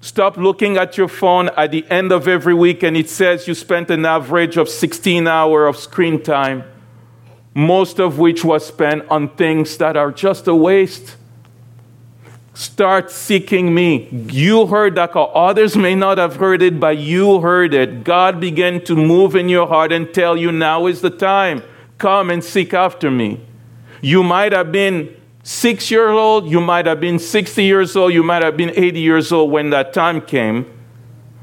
Stop 0.07 0.37
looking 0.37 0.77
at 0.77 0.97
your 0.97 1.09
phone 1.09 1.49
at 1.57 1.71
the 1.71 1.85
end 1.89 2.13
of 2.13 2.29
every 2.29 2.53
week 2.53 2.81
and 2.81 2.95
it 2.95 3.09
says 3.09 3.45
you 3.45 3.53
spent 3.53 3.89
an 3.89 4.05
average 4.05 4.55
of 4.55 4.69
16 4.69 5.27
hours 5.27 5.75
of 5.75 5.77
screen 5.81 6.23
time, 6.23 6.63
most 7.53 7.99
of 7.99 8.17
which 8.17 8.45
was 8.45 8.65
spent 8.65 9.03
on 9.09 9.27
things 9.35 9.75
that 9.79 9.97
are 9.97 10.13
just 10.13 10.47
a 10.47 10.55
waste. 10.55 11.17
Start 12.53 13.11
seeking 13.11 13.75
me. 13.75 14.07
You 14.31 14.67
heard 14.67 14.95
that 14.95 15.11
call. 15.11 15.29
Others 15.35 15.75
may 15.75 15.93
not 15.93 16.19
have 16.19 16.37
heard 16.37 16.61
it, 16.61 16.79
but 16.79 16.97
you 16.97 17.41
heard 17.41 17.73
it. 17.73 18.05
God 18.05 18.39
began 18.39 18.81
to 18.85 18.95
move 18.95 19.35
in 19.35 19.49
your 19.49 19.67
heart 19.67 19.91
and 19.91 20.13
tell 20.13 20.37
you 20.37 20.53
now 20.53 20.85
is 20.85 21.01
the 21.01 21.09
time. 21.09 21.63
Come 21.97 22.29
and 22.29 22.41
seek 22.41 22.73
after 22.73 23.11
me. 23.11 23.41
You 23.99 24.23
might 24.23 24.53
have 24.53 24.71
been 24.71 25.16
six 25.47 25.89
years 25.89 26.11
old, 26.11 26.49
you 26.49 26.59
might 26.59 26.85
have 26.85 26.99
been 26.99 27.17
60 27.17 27.63
years 27.63 27.95
old, 27.95 28.11
you 28.11 28.21
might 28.21 28.43
have 28.43 28.57
been 28.57 28.71
80 28.75 28.99
years 28.99 29.31
old 29.31 29.49
when 29.49 29.69
that 29.69 29.93
time 29.93 30.19
came, 30.19 30.65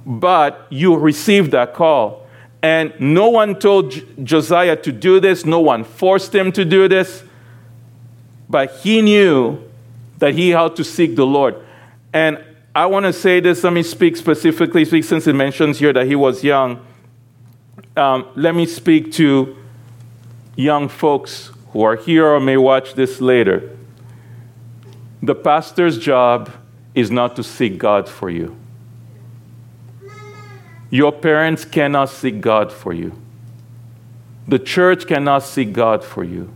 but 0.04 0.66
you 0.68 0.94
received 0.94 1.52
that 1.52 1.72
call. 1.72 2.26
And 2.62 2.92
no 3.00 3.30
one 3.30 3.58
told 3.58 3.94
Josiah 4.22 4.76
to 4.76 4.92
do 4.92 5.20
this, 5.20 5.46
no 5.46 5.58
one 5.58 5.84
forced 5.84 6.34
him 6.34 6.52
to 6.52 6.66
do 6.66 6.86
this, 6.86 7.24
but 8.46 8.72
he 8.82 9.00
knew 9.00 9.58
that 10.18 10.34
he 10.34 10.50
had 10.50 10.76
to 10.76 10.84
seek 10.84 11.16
the 11.16 11.24
Lord. 11.24 11.56
And 12.12 12.44
I 12.74 12.84
want 12.84 13.06
to 13.06 13.12
say 13.12 13.40
this, 13.40 13.64
let 13.64 13.72
me 13.72 13.82
speak 13.82 14.18
specifically, 14.18 14.84
since 14.84 15.26
it 15.26 15.32
mentions 15.32 15.78
here 15.78 15.94
that 15.94 16.06
he 16.06 16.14
was 16.14 16.44
young. 16.44 16.84
Um, 17.96 18.28
let 18.34 18.54
me 18.54 18.66
speak 18.66 19.12
to 19.12 19.56
young 20.56 20.90
folks 20.90 21.52
who 21.70 21.82
are 21.82 21.96
here 21.96 22.26
or 22.26 22.38
may 22.38 22.58
watch 22.58 22.92
this 22.92 23.22
later. 23.22 23.74
The 25.24 25.34
pastor's 25.34 25.96
job 25.96 26.52
is 26.94 27.10
not 27.10 27.34
to 27.36 27.42
seek 27.42 27.78
God 27.78 28.10
for 28.10 28.28
you. 28.28 28.54
Your 30.90 31.12
parents 31.12 31.64
cannot 31.64 32.10
seek 32.10 32.42
God 32.42 32.70
for 32.70 32.92
you. 32.92 33.18
The 34.46 34.58
church 34.58 35.06
cannot 35.06 35.42
seek 35.42 35.72
God 35.72 36.04
for 36.04 36.24
you. 36.24 36.52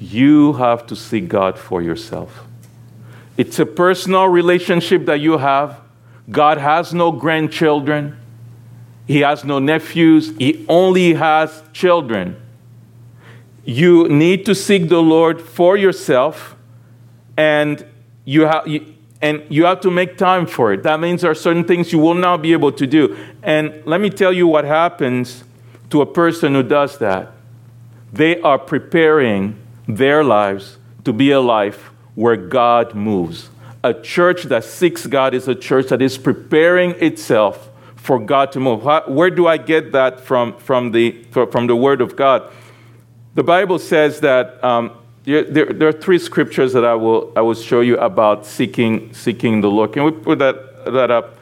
You 0.00 0.54
have 0.54 0.86
to 0.86 0.96
seek 0.96 1.28
God 1.28 1.58
for 1.58 1.82
yourself. 1.82 2.46
It's 3.36 3.58
a 3.58 3.66
personal 3.66 4.28
relationship 4.28 5.04
that 5.04 5.20
you 5.20 5.36
have. 5.36 5.78
God 6.30 6.56
has 6.56 6.94
no 6.94 7.12
grandchildren, 7.12 8.16
He 9.06 9.20
has 9.20 9.44
no 9.44 9.58
nephews, 9.58 10.32
He 10.38 10.64
only 10.70 11.12
has 11.12 11.62
children. 11.74 12.40
You 13.66 14.08
need 14.08 14.46
to 14.46 14.54
seek 14.54 14.88
the 14.88 15.02
Lord 15.02 15.42
for 15.42 15.76
yourself 15.76 16.54
and 17.36 17.84
you 18.24 18.42
have 18.42 18.66
and 19.22 19.42
you 19.48 19.64
have 19.64 19.80
to 19.80 19.90
make 19.90 20.18
time 20.18 20.46
for 20.46 20.72
it. 20.72 20.82
That 20.82 21.00
means 21.00 21.22
there 21.22 21.30
are 21.30 21.34
certain 21.34 21.64
things 21.64 21.92
you 21.92 21.98
will 21.98 22.14
not 22.14 22.42
be 22.42 22.52
able 22.52 22.72
to 22.72 22.86
do. 22.86 23.16
And 23.42 23.82
let 23.86 24.00
me 24.00 24.10
tell 24.10 24.32
you 24.32 24.46
what 24.46 24.64
happens 24.66 25.44
to 25.90 26.02
a 26.02 26.06
person 26.06 26.54
who 26.54 26.62
does 26.62 26.98
that. 26.98 27.32
They 28.12 28.38
are 28.42 28.58
preparing 28.58 29.58
their 29.88 30.22
lives 30.22 30.76
to 31.04 31.12
be 31.12 31.30
a 31.30 31.40
life 31.40 31.90
where 32.14 32.36
God 32.36 32.94
moves. 32.94 33.48
A 33.82 33.94
church 33.94 34.44
that 34.44 34.64
seeks 34.64 35.06
God 35.06 35.34
is 35.34 35.48
a 35.48 35.54
church 35.54 35.88
that 35.88 36.02
is 36.02 36.18
preparing 36.18 36.90
itself 37.02 37.70
for 37.96 38.18
God 38.18 38.52
to 38.52 38.60
move. 38.60 38.84
where 39.06 39.30
do 39.30 39.46
I 39.46 39.56
get 39.56 39.92
that 39.92 40.20
from, 40.20 40.58
from, 40.58 40.92
the, 40.92 41.24
from 41.32 41.66
the 41.66 41.76
Word 41.76 42.02
of 42.02 42.14
God? 42.14 42.50
The 43.34 43.42
Bible 43.42 43.78
says 43.78 44.20
that 44.20 44.62
um, 44.62 44.90
there, 45.24 45.72
there, 45.72 45.88
are 45.88 45.92
three 45.92 46.18
scriptures 46.18 46.74
that 46.74 46.84
I 46.84 46.94
will, 46.94 47.32
I 47.34 47.40
will 47.40 47.54
show 47.54 47.80
you 47.80 47.96
about 47.96 48.44
seeking, 48.44 49.12
seeking 49.14 49.62
the 49.62 49.70
Lord. 49.70 49.92
Can 49.92 50.04
we 50.04 50.10
put 50.10 50.38
that, 50.38 50.84
that 50.84 51.10
up? 51.10 51.38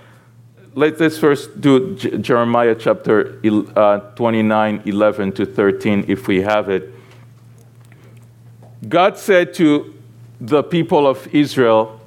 Let's, 0.75 1.01
let's 1.01 1.19
first 1.19 1.61
do 1.61 1.97
J- 1.97 2.19
Jeremiah 2.19 2.77
chapter 2.77 3.41
uh, 3.77 3.99
29, 4.15 4.83
11 4.85 5.33
to 5.33 5.47
13, 5.47 6.05
if 6.07 6.29
we 6.29 6.43
have 6.43 6.69
it. 6.69 6.95
God 8.89 9.19
said 9.19 9.53
to 9.55 9.93
the 10.41 10.63
people 10.63 11.07
of 11.07 11.27
Israel, 11.35 12.01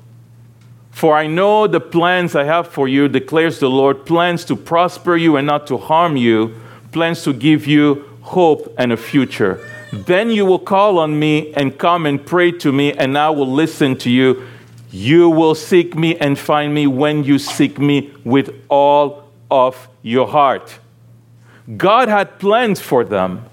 For 0.91 1.15
I 1.15 1.27
know 1.27 1.67
the 1.67 1.82
plans 1.82 2.36
I 2.36 2.46
have 2.46 2.70
for 2.70 2.88
you, 2.88 3.10
declares 3.10 3.60
the 3.60 3.70
Lord 3.70 4.05
plans 4.05 4.46
to 4.46 4.55
prosper 4.55 5.17
you 5.17 5.36
and 5.36 5.46
not 5.46 5.67
to 5.67 5.77
harm 5.77 6.15
you, 6.15 6.55
plans 6.94 7.24
to 7.24 7.34
give 7.34 7.67
you 7.67 8.05
hope 8.22 8.74
and 8.77 8.94
a 8.94 8.98
future. 8.98 9.60
Then 10.03 10.29
you 10.29 10.45
will 10.45 10.59
call 10.59 10.99
on 10.99 11.17
me 11.17 11.53
and 11.53 11.77
come 11.77 12.05
and 12.05 12.23
pray 12.23 12.51
to 12.51 12.71
me, 12.73 12.91
and 12.93 13.17
I 13.17 13.29
will 13.29 13.51
listen 13.51 13.95
to 13.99 14.09
you. 14.09 14.45
You 14.91 15.29
will 15.29 15.55
seek 15.55 15.95
me 15.95 16.17
and 16.17 16.37
find 16.37 16.73
me 16.73 16.85
when 16.87 17.23
you 17.23 17.39
seek 17.39 17.79
me 17.79 18.11
with 18.23 18.53
all 18.67 19.29
of 19.49 19.87
your 20.01 20.27
heart. 20.27 20.79
God 21.77 22.09
had 22.09 22.39
plans 22.39 22.81
for 22.81 23.03
them, 23.03 23.45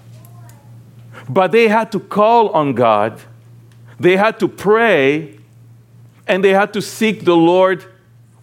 but 1.29 1.51
they 1.51 1.67
had 1.69 1.91
to 1.93 1.99
call 1.99 2.49
on 2.49 2.73
God, 2.73 3.21
they 3.99 4.17
had 4.17 4.39
to 4.39 4.47
pray, 4.47 5.39
and 6.27 6.43
they 6.43 6.51
had 6.51 6.73
to 6.73 6.81
seek 6.81 7.25
the 7.25 7.35
Lord 7.35 7.85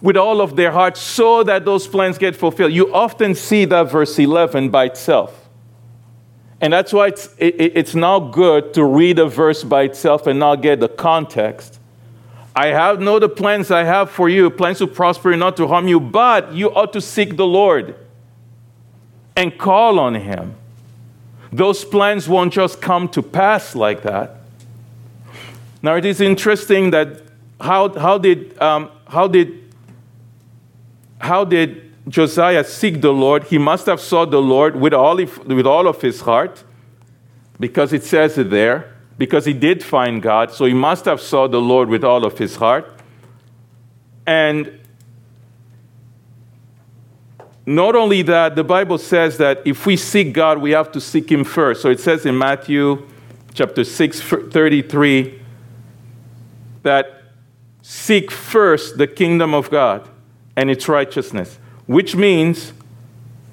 with 0.01 0.17
all 0.17 0.41
of 0.41 0.55
their 0.55 0.71
heart 0.71 0.97
so 0.97 1.43
that 1.43 1.65
those 1.65 1.87
plans 1.87 2.17
get 2.17 2.35
fulfilled. 2.35 2.73
You 2.73 2.93
often 2.93 3.35
see 3.35 3.65
that 3.65 3.91
verse 3.91 4.17
11 4.17 4.69
by 4.69 4.85
itself. 4.85 5.40
And 6.61 6.71
that's 6.71 6.93
why 6.93 7.07
it's, 7.07 7.27
it, 7.39 7.55
it's 7.75 7.95
not 7.95 8.31
good 8.31 8.73
to 8.75 8.85
read 8.85 9.17
a 9.17 9.25
verse 9.25 9.63
by 9.63 9.83
itself 9.83 10.27
and 10.27 10.39
not 10.39 10.61
get 10.61 10.79
the 10.79 10.87
context. 10.87 11.79
I 12.55 12.67
have 12.67 12.99
know 12.99 13.17
the 13.17 13.29
plans 13.29 13.71
I 13.71 13.83
have 13.83 14.11
for 14.11 14.29
you, 14.29 14.49
plans 14.49 14.77
to 14.77 14.87
prosper 14.87 15.31
and 15.31 15.39
not 15.39 15.57
to 15.57 15.67
harm 15.67 15.87
you, 15.87 15.99
but 15.99 16.53
you 16.53 16.69
ought 16.73 16.93
to 16.93 17.01
seek 17.01 17.35
the 17.35 17.47
Lord 17.47 17.95
and 19.35 19.57
call 19.57 19.99
on 19.99 20.15
Him. 20.15 20.55
Those 21.51 21.83
plans 21.83 22.29
won't 22.29 22.53
just 22.53 22.81
come 22.81 23.09
to 23.09 23.21
pass 23.21 23.75
like 23.75 24.03
that. 24.03 24.41
Now 25.81 25.95
it 25.95 26.05
is 26.05 26.21
interesting 26.21 26.91
that 26.91 27.21
how, 27.59 27.89
how 27.97 28.17
did 28.17 28.59
um, 28.61 28.91
how 29.07 29.27
did 29.27 29.73
how 31.19 31.45
did 31.45 31.90
Josiah 32.07 32.63
seek 32.63 33.01
the 33.01 33.13
Lord, 33.13 33.45
he 33.45 33.57
must 33.57 33.85
have 33.85 33.99
sought 33.99 34.31
the 34.31 34.41
Lord 34.41 34.75
with 34.75 34.93
all, 34.93 35.17
with 35.17 35.67
all 35.67 35.87
of 35.87 36.01
his 36.01 36.21
heart, 36.21 36.63
because 37.59 37.93
it 37.93 38.03
says 38.03 38.37
it 38.37 38.49
there, 38.49 38.95
because 39.17 39.45
he 39.45 39.53
did 39.53 39.83
find 39.83 40.21
God, 40.21 40.51
so 40.51 40.65
he 40.65 40.73
must 40.73 41.05
have 41.05 41.21
sought 41.21 41.51
the 41.51 41.61
Lord 41.61 41.89
with 41.89 42.03
all 42.03 42.25
of 42.25 42.37
his 42.37 42.55
heart. 42.55 42.99
And 44.25 44.79
not 47.65 47.95
only 47.95 48.23
that, 48.23 48.55
the 48.55 48.63
Bible 48.63 48.97
says 48.97 49.37
that 49.37 49.61
if 49.65 49.85
we 49.85 49.95
seek 49.95 50.33
God, 50.33 50.57
we 50.57 50.71
have 50.71 50.91
to 50.93 51.01
seek 51.01 51.31
him 51.31 51.43
first. 51.43 51.83
So 51.83 51.89
it 51.89 51.99
says 51.99 52.25
in 52.25 52.35
Matthew 52.35 53.07
chapter 53.53 53.83
6, 53.83 54.21
33, 54.21 55.39
that 56.81 57.21
seek 57.83 58.31
first 58.31 58.97
the 58.97 59.05
kingdom 59.05 59.53
of 59.53 59.69
God 59.69 60.09
and 60.55 60.71
its 60.71 60.87
righteousness 60.87 61.59
which 61.91 62.15
means 62.15 62.71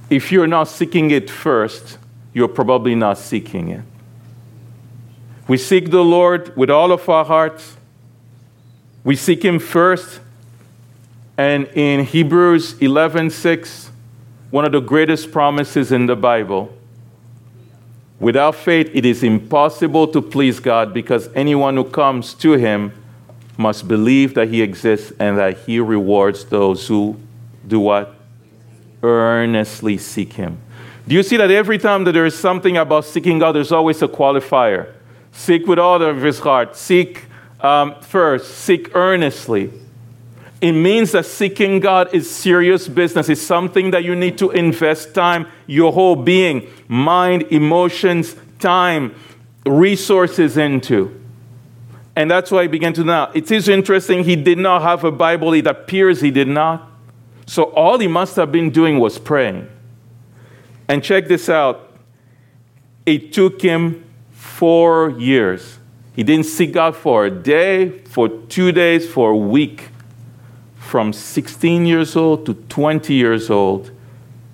if 0.09 0.30
you're 0.30 0.47
not 0.47 0.68
seeking 0.68 1.11
it 1.11 1.28
first, 1.28 1.99
you're 2.33 2.47
probably 2.47 2.95
not 2.95 3.18
seeking 3.18 3.68
it. 3.68 3.83
We 5.49 5.57
seek 5.57 5.90
the 5.90 6.04
Lord 6.04 6.57
with 6.57 6.71
all 6.71 6.92
of 6.92 7.09
our 7.09 7.25
hearts. 7.25 7.76
We 9.02 9.16
seek 9.16 9.45
Him 9.45 9.59
first. 9.59 10.21
And 11.37 11.66
in 11.75 12.04
Hebrews 12.04 12.75
11:6, 12.75 13.90
one 14.52 14.64
of 14.64 14.71
the 14.71 14.83
greatest 14.83 15.33
promises 15.33 15.90
in 15.90 16.07
the 16.07 16.14
Bible, 16.14 16.73
without 18.21 18.54
faith 18.54 18.88
it 18.95 19.04
is 19.04 19.25
impossible 19.25 20.07
to 20.07 20.23
please 20.23 20.61
God 20.61 20.95
because 20.95 21.28
anyone 21.35 21.75
who 21.75 21.83
comes 21.83 22.35
to 22.35 22.52
Him 22.52 22.92
must 23.57 23.88
believe 23.88 24.35
that 24.35 24.47
He 24.47 24.62
exists 24.62 25.12
and 25.18 25.37
that 25.38 25.59
He 25.66 25.80
rewards 25.80 26.45
those 26.45 26.87
who 26.87 27.16
do 27.66 27.80
what? 27.80 28.18
Earnestly 29.02 29.99
seek 29.99 30.35
Him. 30.35 30.59
Do 31.07 31.14
you 31.14 31.23
see 31.23 31.38
that 31.38 31.50
every 31.50 31.78
time 31.78 32.05
that 32.05 32.12
there 32.12 32.26
is 32.26 32.38
something 32.38 32.76
about 32.76 33.07
seeking 33.07 33.38
God, 33.38 33.52
there's 33.52 33.73
always 33.73 34.02
a 34.02 34.09
qualifier? 34.09 34.93
Seek 35.33 35.67
with 35.67 35.78
all 35.78 36.02
of 36.02 36.21
his 36.21 36.40
heart. 36.40 36.76
Seek 36.76 37.25
um, 37.61 38.00
first. 38.02 38.59
Seek 38.59 38.95
earnestly. 38.95 39.73
It 40.61 40.73
means 40.73 41.12
that 41.12 41.25
seeking 41.25 41.81
God 41.81 42.12
is 42.12 42.28
serious 42.28 42.88
business. 42.88 43.28
It's 43.28 43.40
something 43.40 43.93
that 43.93 44.05
you 44.05 44.17
need 44.17 44.37
to 44.38 44.50
invest 44.50 45.14
time, 45.14 45.47
your 45.67 45.93
whole 45.93 46.17
being, 46.17 46.69
mind, 46.88 47.45
emotions, 47.52 48.35
time, 48.59 49.14
resources 49.64 50.57
into. 50.57 51.14
And 52.17 52.28
that's 52.28 52.50
why 52.50 52.62
I 52.62 52.67
began 52.67 52.93
to 52.95 53.05
now. 53.05 53.31
It 53.33 53.50
is 53.52 53.69
interesting, 53.69 54.25
he 54.25 54.35
did 54.35 54.59
not 54.59 54.83
have 54.83 55.05
a 55.05 55.12
Bible. 55.12 55.52
It 55.55 55.69
appears 55.69 56.21
he 56.21 56.33
did 56.33 56.49
not. 56.49 56.90
So 57.49 57.62
all 57.62 57.99
he 57.99 58.09
must 58.09 58.37
have 58.37 58.52
been 58.52 58.69
doing 58.69 58.99
was 58.99 59.19
praying. 59.19 59.71
And 60.87 61.02
check 61.02 61.28
this 61.28 61.49
out 61.49 61.88
it 63.07 63.33
took 63.33 63.62
him 63.62 64.05
four 64.33 65.11
years. 65.19 65.78
He 66.14 66.23
didn't 66.23 66.45
seek 66.45 66.75
God 66.75 66.95
for 66.95 67.25
a 67.25 67.31
day, 67.31 68.00
for 68.00 68.28
two 68.28 68.71
days, 68.71 69.09
for 69.09 69.31
a 69.31 69.37
week. 69.37 69.88
From 70.76 71.14
16 71.14 71.87
years 71.87 72.17
old 72.17 72.45
to 72.45 72.52
20 72.52 73.14
years 73.14 73.49
old, 73.49 73.93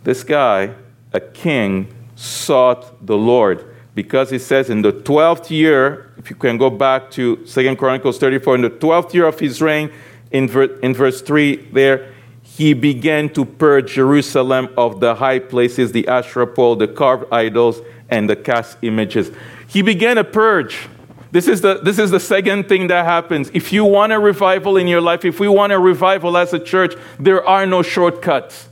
this 0.04 0.22
guy, 0.22 0.74
a 1.12 1.18
king, 1.18 1.92
sought 2.14 3.04
the 3.04 3.16
Lord. 3.16 3.74
Because 3.96 4.30
he 4.30 4.38
says 4.38 4.70
in 4.70 4.82
the 4.82 4.92
12th 4.92 5.50
year, 5.50 6.12
if 6.16 6.30
you 6.30 6.36
can 6.36 6.58
go 6.58 6.70
back 6.70 7.10
to 7.12 7.36
2 7.44 7.74
Chronicles 7.74 8.18
34, 8.18 8.54
in 8.54 8.60
the 8.62 8.70
12th 8.70 9.14
year 9.14 9.26
of 9.26 9.40
his 9.40 9.60
reign, 9.60 9.90
in, 10.30 10.48
ver- 10.48 10.78
in 10.78 10.94
verse 10.94 11.22
3 11.22 11.56
there, 11.72 12.13
he 12.56 12.72
began 12.72 13.28
to 13.30 13.44
purge 13.44 13.94
Jerusalem 13.94 14.68
of 14.76 15.00
the 15.00 15.16
high 15.16 15.40
places, 15.40 15.90
the 15.90 16.06
Asherah 16.06 16.46
pole, 16.46 16.76
the 16.76 16.86
carved 16.86 17.24
idols, 17.32 17.80
and 18.08 18.30
the 18.30 18.36
cast 18.36 18.78
images. 18.82 19.32
He 19.66 19.82
began 19.82 20.18
a 20.18 20.24
purge. 20.24 20.88
This 21.32 21.48
is, 21.48 21.62
the, 21.62 21.80
this 21.80 21.98
is 21.98 22.12
the 22.12 22.20
second 22.20 22.68
thing 22.68 22.86
that 22.86 23.06
happens. 23.06 23.50
If 23.52 23.72
you 23.72 23.84
want 23.84 24.12
a 24.12 24.20
revival 24.20 24.76
in 24.76 24.86
your 24.86 25.00
life, 25.00 25.24
if 25.24 25.40
we 25.40 25.48
want 25.48 25.72
a 25.72 25.80
revival 25.80 26.36
as 26.36 26.52
a 26.52 26.60
church, 26.60 26.94
there 27.18 27.44
are 27.44 27.66
no 27.66 27.82
shortcuts. 27.82 28.68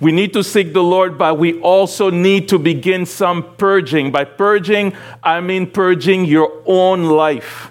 We 0.00 0.12
need 0.12 0.34
to 0.34 0.44
seek 0.44 0.74
the 0.74 0.82
Lord, 0.82 1.16
but 1.16 1.38
we 1.38 1.58
also 1.60 2.10
need 2.10 2.46
to 2.50 2.58
begin 2.58 3.06
some 3.06 3.56
purging. 3.56 4.12
By 4.12 4.24
purging, 4.24 4.94
I 5.22 5.40
mean 5.40 5.70
purging 5.70 6.26
your 6.26 6.52
own 6.66 7.04
life. 7.04 7.70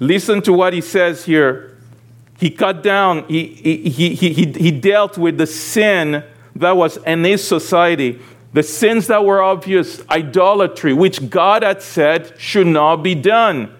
Listen 0.00 0.40
to 0.40 0.54
what 0.54 0.72
he 0.72 0.80
says 0.80 1.26
here 1.26 1.65
he 2.38 2.50
cut 2.50 2.82
down, 2.82 3.24
he, 3.28 3.46
he, 3.46 3.88
he, 3.88 4.32
he, 4.32 4.52
he 4.52 4.70
dealt 4.70 5.16
with 5.16 5.38
the 5.38 5.46
sin 5.46 6.22
that 6.54 6.76
was 6.76 6.98
in 6.98 7.24
his 7.24 7.46
society, 7.46 8.20
the 8.52 8.62
sins 8.62 9.06
that 9.06 9.24
were 9.24 9.42
obvious, 9.42 10.02
idolatry, 10.10 10.92
which 10.92 11.30
God 11.30 11.62
had 11.62 11.82
said 11.82 12.38
should 12.38 12.66
not 12.66 12.96
be 12.96 13.14
done, 13.14 13.74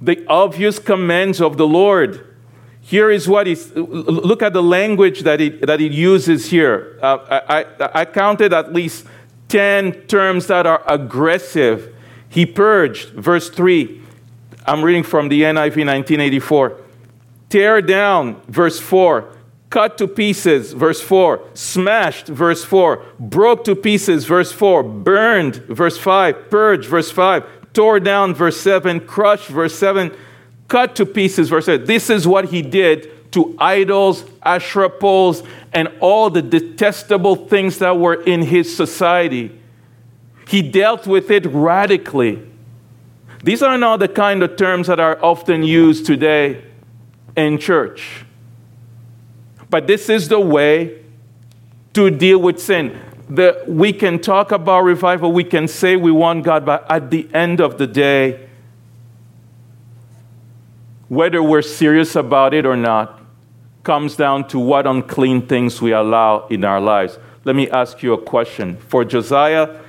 the 0.00 0.24
obvious 0.28 0.78
commands 0.78 1.40
of 1.40 1.56
the 1.56 1.66
Lord. 1.66 2.24
Here 2.80 3.10
is 3.10 3.28
what 3.28 3.46
he's, 3.46 3.74
look 3.74 4.42
at 4.42 4.52
the 4.52 4.62
language 4.62 5.20
that 5.20 5.40
he, 5.40 5.50
that 5.50 5.80
he 5.80 5.88
uses 5.88 6.50
here. 6.50 6.98
Uh, 7.02 7.42
I, 7.48 7.60
I, 7.60 7.90
I 8.00 8.04
counted 8.04 8.52
at 8.52 8.72
least 8.72 9.06
10 9.48 9.92
terms 10.06 10.46
that 10.46 10.66
are 10.66 10.82
aggressive. 10.86 11.94
He 12.28 12.46
purged, 12.46 13.10
verse 13.10 13.50
3. 13.50 14.02
I'm 14.66 14.84
reading 14.84 15.02
from 15.02 15.28
the 15.28 15.42
NIV 15.42 15.84
1984 15.84 16.87
tear 17.48 17.80
down, 17.80 18.40
verse 18.48 18.78
4, 18.78 19.32
cut 19.70 19.98
to 19.98 20.08
pieces, 20.08 20.72
verse 20.72 21.00
4, 21.00 21.42
smashed, 21.54 22.26
verse 22.26 22.64
4, 22.64 23.04
broke 23.18 23.64
to 23.64 23.74
pieces, 23.74 24.24
verse 24.24 24.52
4, 24.52 24.82
burned, 24.82 25.56
verse 25.56 25.98
5, 25.98 26.50
purged, 26.50 26.88
verse 26.88 27.10
5, 27.10 27.44
tore 27.72 28.00
down, 28.00 28.34
verse 28.34 28.60
7, 28.60 29.00
crushed, 29.00 29.48
verse 29.48 29.74
7, 29.78 30.14
cut 30.68 30.96
to 30.96 31.06
pieces, 31.06 31.48
verse 31.48 31.68
8. 31.68 31.86
This 31.86 32.10
is 32.10 32.26
what 32.26 32.46
he 32.46 32.62
did 32.62 33.32
to 33.32 33.54
idols, 33.58 34.24
Asherah 34.42 34.88
poles, 34.88 35.42
and 35.72 35.88
all 36.00 36.30
the 36.30 36.40
detestable 36.40 37.36
things 37.36 37.78
that 37.78 37.98
were 37.98 38.22
in 38.22 38.42
his 38.42 38.74
society. 38.74 39.60
He 40.46 40.62
dealt 40.62 41.06
with 41.06 41.30
it 41.30 41.44
radically. 41.44 42.42
These 43.44 43.62
are 43.62 43.76
not 43.76 43.98
the 43.98 44.08
kind 44.08 44.42
of 44.42 44.56
terms 44.56 44.86
that 44.86 44.98
are 44.98 45.22
often 45.22 45.62
used 45.62 46.06
today 46.06 46.64
in 47.38 47.58
church. 47.58 48.24
But 49.70 49.86
this 49.86 50.08
is 50.08 50.28
the 50.28 50.40
way 50.40 51.02
to 51.94 52.10
deal 52.10 52.38
with 52.38 52.60
sin. 52.60 52.98
The, 53.28 53.62
we 53.66 53.92
can 53.92 54.18
talk 54.18 54.52
about 54.52 54.80
revival, 54.84 55.32
we 55.32 55.44
can 55.44 55.68
say 55.68 55.96
we 55.96 56.10
want 56.10 56.44
God, 56.44 56.64
but 56.64 56.90
at 56.90 57.10
the 57.10 57.28
end 57.34 57.60
of 57.60 57.78
the 57.78 57.86
day, 57.86 58.48
whether 61.08 61.42
we're 61.42 61.62
serious 61.62 62.16
about 62.16 62.54
it 62.54 62.66
or 62.66 62.76
not, 62.76 63.20
comes 63.82 64.16
down 64.16 64.48
to 64.48 64.58
what 64.58 64.86
unclean 64.86 65.46
things 65.46 65.80
we 65.80 65.92
allow 65.92 66.46
in 66.48 66.64
our 66.64 66.80
lives. 66.80 67.18
Let 67.44 67.56
me 67.56 67.70
ask 67.70 68.02
you 68.02 68.12
a 68.12 68.20
question. 68.20 68.76
For 68.76 69.04
Josiah, 69.04 69.80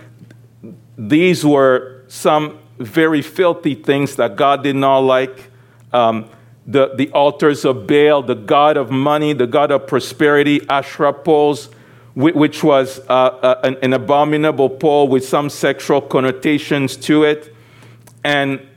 these 0.97 1.45
were 1.45 2.03
some 2.07 2.59
very 2.77 3.21
filthy 3.21 3.75
things 3.75 4.15
that 4.15 4.35
God 4.35 4.63
did 4.63 4.75
not 4.75 4.99
like. 4.99 5.51
Um, 5.91 6.29
the, 6.69 6.93
the 6.93 7.09
altars 7.13 7.65
of 7.65 7.87
Baal, 7.87 8.21
the 8.21 8.35
god 8.35 8.77
of 8.77 8.91
money, 8.91 9.33
the 9.33 9.47
god 9.47 9.71
of 9.71 9.87
prosperity, 9.87 10.61
Asherah 10.69 11.13
poles, 11.13 11.69
which 12.13 12.63
was 12.63 12.99
uh, 13.09 13.11
uh, 13.11 13.61
an, 13.63 13.77
an, 13.81 13.93
abominable 13.93 14.69
pole 14.69 15.07
with 15.07 15.25
some 15.25 15.49
sexual 15.49 15.99
connotations 15.99 16.95
to 16.97 17.23
it. 17.23 17.55
And 18.23 18.67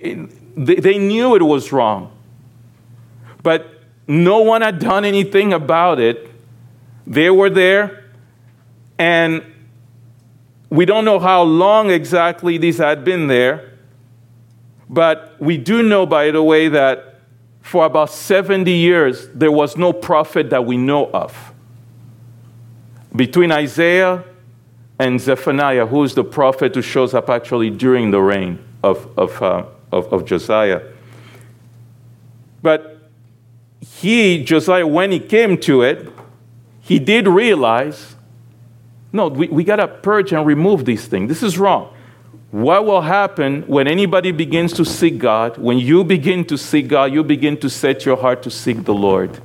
they, 0.00 0.76
they 0.76 0.98
knew 0.98 1.36
it 1.36 1.42
was 1.42 1.70
wrong. 1.70 2.10
But 3.44 3.70
no 4.08 4.40
one 4.40 4.62
had 4.62 4.80
done 4.80 5.04
anything 5.04 5.52
about 5.52 6.00
it. 6.00 6.28
They 7.06 7.30
were 7.30 7.50
there, 7.50 8.10
and 8.98 9.44
we 10.68 10.84
don't 10.84 11.04
know 11.04 11.20
how 11.20 11.42
long 11.42 11.90
exactly 11.90 12.58
these 12.58 12.78
had 12.78 13.04
been 13.04 13.28
there. 13.28 13.72
But 14.88 15.36
we 15.38 15.58
do 15.58 15.82
know, 15.84 16.06
by 16.06 16.32
the 16.32 16.42
way, 16.42 16.68
that 16.68 17.15
for 17.66 17.84
about 17.84 18.12
70 18.12 18.70
years, 18.70 19.26
there 19.34 19.50
was 19.50 19.76
no 19.76 19.92
prophet 19.92 20.50
that 20.50 20.64
we 20.64 20.76
know 20.76 21.10
of. 21.10 21.52
Between 23.16 23.50
Isaiah 23.50 24.22
and 25.00 25.20
Zephaniah, 25.20 25.84
who 25.84 26.04
is 26.04 26.14
the 26.14 26.22
prophet 26.22 26.76
who 26.76 26.80
shows 26.80 27.12
up 27.12 27.28
actually 27.28 27.70
during 27.70 28.12
the 28.12 28.20
reign 28.20 28.64
of, 28.84 29.08
of, 29.18 29.42
uh, 29.42 29.64
of, 29.90 30.12
of 30.12 30.24
Josiah. 30.24 30.80
But 32.62 33.10
he, 33.80 34.44
Josiah, 34.44 34.86
when 34.86 35.10
he 35.10 35.18
came 35.18 35.58
to 35.62 35.82
it, 35.82 36.08
he 36.80 37.00
did 37.00 37.26
realize 37.26 38.14
no, 39.12 39.26
we, 39.26 39.48
we 39.48 39.64
got 39.64 39.76
to 39.76 39.88
purge 39.88 40.32
and 40.32 40.46
remove 40.46 40.84
these 40.84 41.06
things. 41.06 41.28
This 41.28 41.42
is 41.42 41.58
wrong. 41.58 41.95
What 42.50 42.86
will 42.86 43.02
happen 43.02 43.62
when 43.62 43.88
anybody 43.88 44.30
begins 44.30 44.72
to 44.74 44.84
seek 44.84 45.18
God? 45.18 45.58
When 45.58 45.78
you 45.78 46.04
begin 46.04 46.44
to 46.46 46.56
seek 46.56 46.88
God, 46.88 47.12
you 47.12 47.24
begin 47.24 47.56
to 47.58 47.68
set 47.68 48.04
your 48.04 48.16
heart 48.16 48.42
to 48.44 48.50
seek 48.50 48.84
the 48.84 48.94
Lord. 48.94 49.40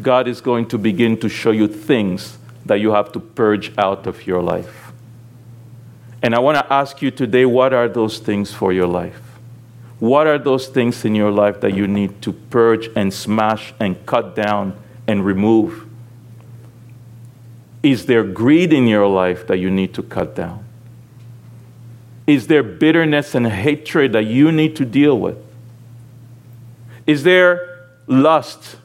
God 0.00 0.28
is 0.28 0.40
going 0.40 0.66
to 0.68 0.78
begin 0.78 1.18
to 1.20 1.28
show 1.28 1.50
you 1.50 1.66
things 1.66 2.38
that 2.66 2.80
you 2.80 2.92
have 2.92 3.12
to 3.12 3.20
purge 3.20 3.72
out 3.78 4.06
of 4.06 4.26
your 4.26 4.42
life. 4.42 4.92
And 6.22 6.34
I 6.34 6.38
want 6.38 6.58
to 6.58 6.72
ask 6.72 7.00
you 7.00 7.10
today 7.10 7.46
what 7.46 7.72
are 7.72 7.88
those 7.88 8.18
things 8.18 8.52
for 8.52 8.72
your 8.72 8.86
life? 8.86 9.20
What 9.98 10.26
are 10.26 10.38
those 10.38 10.68
things 10.68 11.04
in 11.04 11.14
your 11.14 11.30
life 11.30 11.60
that 11.60 11.74
you 11.74 11.86
need 11.86 12.22
to 12.22 12.32
purge 12.32 12.88
and 12.94 13.12
smash 13.12 13.74
and 13.80 14.04
cut 14.06 14.34
down 14.34 14.78
and 15.06 15.24
remove? 15.24 15.86
Is 17.82 18.06
there 18.06 18.24
greed 18.24 18.72
in 18.72 18.86
your 18.86 19.06
life 19.06 19.46
that 19.46 19.58
you 19.58 19.70
need 19.70 19.94
to 19.94 20.02
cut 20.02 20.34
down? 20.34 20.64
Is 22.30 22.46
there 22.46 22.62
bitterness 22.62 23.34
and 23.34 23.44
hatred 23.44 24.12
that 24.12 24.24
you 24.24 24.52
need 24.52 24.76
to 24.76 24.84
deal 24.84 25.18
with? 25.18 25.36
Is 27.04 27.24
there 27.24 27.88
lust 28.06 28.76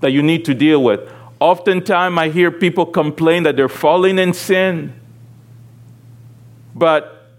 that 0.00 0.12
you 0.12 0.22
need 0.22 0.44
to 0.44 0.52
deal 0.52 0.84
with? 0.84 1.00
Oftentimes, 1.40 2.18
I 2.18 2.28
hear 2.28 2.50
people 2.50 2.84
complain 2.84 3.44
that 3.44 3.56
they're 3.56 3.70
falling 3.70 4.18
in 4.18 4.34
sin. 4.34 4.92
But 6.74 7.30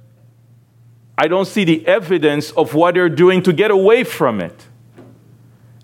I 1.15 1.27
don't 1.27 1.45
see 1.45 1.63
the 1.63 1.85
evidence 1.85 2.49
of 2.49 2.73
what 2.73 2.95
they're 2.95 3.07
doing 3.07 3.43
to 3.43 3.53
get 3.53 3.69
away 3.69 4.03
from 4.03 4.41
it. 4.41 4.65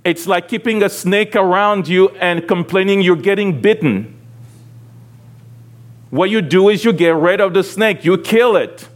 It's 0.03 0.25
like 0.25 0.47
keeping 0.47 0.81
a 0.81 0.89
snake 0.89 1.35
around 1.35 1.87
you 1.87 2.09
and 2.19 2.47
complaining 2.47 3.01
you're 3.01 3.15
getting 3.15 3.61
bitten. 3.61 4.19
What 6.09 6.31
you 6.31 6.41
do 6.41 6.69
is 6.69 6.83
you 6.83 6.93
get 6.93 7.13
rid 7.15 7.41
of 7.41 7.53
the 7.53 7.63
snake, 7.63 8.03
you 8.03 8.17
kill 8.17 8.55
it. 8.55 8.87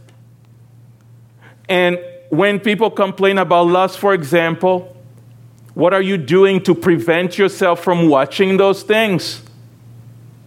And 1.70 2.00
when 2.30 2.58
people 2.58 2.90
complain 2.90 3.38
about 3.38 3.68
lust, 3.68 3.98
for 3.98 4.12
example, 4.12 4.94
what 5.74 5.94
are 5.94 6.02
you 6.02 6.18
doing 6.18 6.60
to 6.64 6.74
prevent 6.74 7.38
yourself 7.38 7.82
from 7.82 8.08
watching 8.08 8.56
those 8.56 8.82
things? 8.82 9.40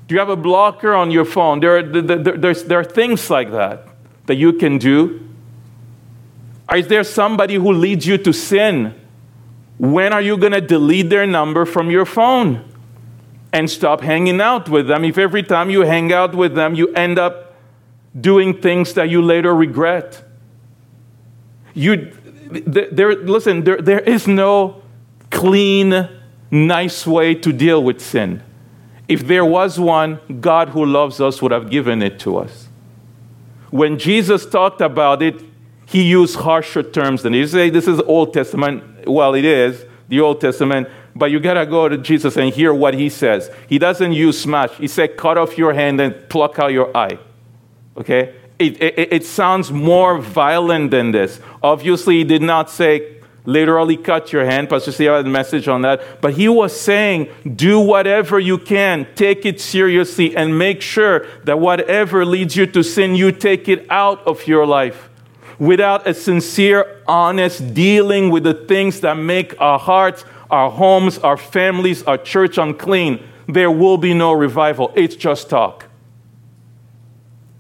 Do 0.08 0.16
you 0.16 0.20
have 0.20 0.30
a 0.30 0.36
blocker 0.36 0.94
on 0.94 1.12
your 1.12 1.24
phone? 1.24 1.62
There 1.62 1.78
are, 1.78 1.82
there, 1.82 2.54
there 2.54 2.80
are 2.80 2.84
things 2.84 3.30
like 3.30 3.52
that 3.52 3.88
that 4.26 4.36
you 4.36 4.52
can 4.54 4.78
do. 4.78 5.22
Is 6.76 6.88
there 6.88 7.06
somebody 7.06 7.56
who 7.56 7.72
leads 7.72 8.06
you 8.06 8.18
to 8.18 8.34
sin? 8.34 8.94
When 9.78 10.12
are 10.12 10.22
you 10.22 10.38
going 10.38 10.52
to 10.52 10.62
delete 10.62 11.10
their 11.10 11.26
number 11.26 11.66
from 11.66 11.90
your 11.90 12.06
phone 12.06 12.70
and 13.54 13.70
stop 13.70 14.02
hanging 14.02 14.42
out 14.42 14.68
with 14.68 14.88
them? 14.88 15.06
If 15.06 15.18
every 15.18 15.44
time 15.44 15.70
you 15.70 15.82
hang 15.82 16.12
out 16.12 16.36
with 16.36 16.54
them, 16.54 16.76
you 16.76 16.90
end 16.94 17.18
up 17.18 17.54
doing 18.20 18.60
things 18.62 18.94
that 18.96 19.10
you 19.10 19.22
later 19.22 19.56
regret. 19.56 20.22
You, 21.74 22.12
there, 22.52 23.16
listen, 23.16 23.64
there, 23.64 23.78
there 23.78 24.00
is 24.00 24.28
no 24.28 24.82
clean, 25.32 26.08
nice 26.52 27.08
way 27.08 27.36
to 27.36 27.52
deal 27.52 27.84
with 27.84 28.00
sin. 28.02 28.44
If 29.08 29.28
there 29.28 29.46
was 29.46 29.80
one, 29.80 30.20
God 30.40 30.70
who 30.70 30.86
loves 30.86 31.20
us 31.20 31.42
would 31.42 31.52
have 31.52 31.70
given 31.70 32.02
it 32.02 32.20
to 32.20 32.38
us. 32.38 32.70
When 33.70 33.98
Jesus 33.98 34.46
talked 34.46 34.82
about 34.82 35.22
it, 35.24 35.44
he 35.86 36.04
used 36.04 36.36
harsher 36.38 36.84
terms 36.84 37.24
than 37.24 37.34
you 37.34 37.48
say 37.48 37.70
this 37.70 37.88
is 37.88 38.00
Old 38.02 38.34
Testament. 38.34 39.08
Well, 39.08 39.34
it 39.34 39.46
is 39.46 39.86
the 40.10 40.20
Old 40.22 40.42
Testament, 40.42 40.88
but 41.16 41.32
you 41.32 41.40
gotta 41.40 41.66
go 41.66 41.90
to 41.90 41.98
Jesus 41.98 42.38
and 42.38 42.54
hear 42.54 42.74
what 42.74 42.94
he 42.94 43.10
says. 43.10 43.50
He 43.68 43.80
doesn't 43.80 44.14
use 44.14 44.40
smash. 44.40 44.72
He 44.72 44.88
said, 44.88 45.18
"Cut 45.18 45.38
off 45.38 45.58
your 45.58 45.74
hand 45.74 46.00
and 46.00 46.16
pluck 46.30 46.60
out 46.60 46.72
your 46.72 46.96
eye." 46.96 47.18
Okay, 47.98 48.34
it, 48.60 48.82
it, 48.82 49.14
it 49.14 49.26
sounds 49.26 49.72
more 49.72 50.20
violent 50.20 50.92
than 50.92 51.12
this. 51.12 51.40
Obviously, 51.62 52.18
he 52.18 52.24
did 52.24 52.42
not 52.42 52.70
say 52.70 53.14
literally 53.46 53.98
cut 53.98 54.32
your 54.32 54.46
hand. 54.46 54.70
Pastor 54.70 54.92
Steve 54.92 55.10
had 55.10 55.26
a 55.26 55.30
message 55.30 55.68
on 55.68 55.82
that. 55.82 56.22
But 56.22 56.34
he 56.34 56.48
was 56.48 56.80
saying, 56.80 57.30
do 57.56 57.80
whatever 57.80 58.40
you 58.40 58.58
can, 58.58 59.08
take 59.16 59.46
it 59.46 59.60
seriously, 59.60 60.36
and 60.36 60.58
make 60.58 60.82
sure 60.82 61.28
that 61.44 61.60
whatever 61.60 62.26
leads 62.26 62.56
you 62.56 62.66
to 62.68 62.84
sin, 62.84 63.16
you 63.16 63.32
take 63.32 63.68
it 63.68 63.86
out 63.90 64.26
of 64.26 64.48
your 64.48 64.66
life. 64.66 65.10
Without 65.60 66.08
a 66.08 66.14
sincere, 66.14 67.02
honest 67.08 67.74
dealing 67.74 68.30
with 68.30 68.44
the 68.44 68.54
things 68.54 69.02
that 69.02 69.16
make 69.16 69.60
our 69.60 69.80
hearts, 69.80 70.26
our 70.50 70.72
homes, 70.72 71.18
our 71.20 71.38
families, 71.38 72.04
our 72.04 72.18
church 72.18 72.58
unclean, 72.58 73.22
there 73.48 73.72
will 73.72 73.98
be 73.98 74.14
no 74.14 74.32
revival. 74.32 74.92
It's 74.96 75.16
just 75.16 75.50
talk. 75.50 75.86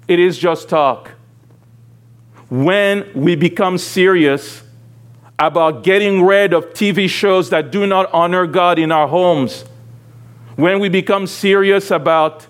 It 0.07 0.19
is 0.19 0.37
just 0.37 0.69
talk. 0.69 1.11
When 2.49 3.09
we 3.15 3.35
become 3.35 3.77
serious 3.77 4.63
about 5.39 5.83
getting 5.83 6.23
rid 6.23 6.53
of 6.53 6.73
TV 6.73 7.09
shows 7.09 7.49
that 7.49 7.71
do 7.71 7.87
not 7.87 8.11
honor 8.13 8.45
God 8.45 8.77
in 8.79 8.91
our 8.91 9.07
homes, 9.07 9.65
when 10.55 10.79
we 10.79 10.89
become 10.89 11.25
serious 11.25 11.89
about 11.89 12.47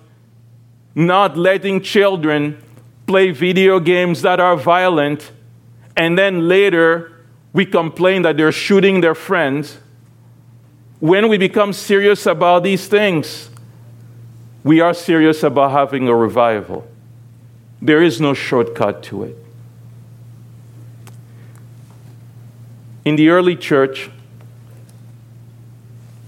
not 0.95 1.37
letting 1.37 1.81
children 1.81 2.61
play 3.07 3.31
video 3.31 3.79
games 3.79 4.21
that 4.21 4.39
are 4.39 4.55
violent, 4.55 5.31
and 5.95 6.17
then 6.17 6.47
later 6.47 7.25
we 7.53 7.65
complain 7.65 8.23
that 8.23 8.35
they're 8.35 8.51
shooting 8.51 9.01
their 9.01 9.15
friends, 9.15 9.77
when 10.99 11.29
we 11.29 11.37
become 11.37 11.73
serious 11.73 12.25
about 12.25 12.63
these 12.63 12.87
things, 12.87 13.49
we 14.63 14.79
are 14.79 14.93
serious 14.93 15.43
about 15.43 15.71
having 15.71 16.07
a 16.07 16.15
revival. 16.15 16.87
There 17.83 18.01
is 18.01 18.21
no 18.21 18.33
shortcut 18.33 19.03
to 19.03 19.23
it. 19.23 19.37
In 23.03 23.17
the 23.17 23.27
early 23.27 23.57
church, 23.57 24.09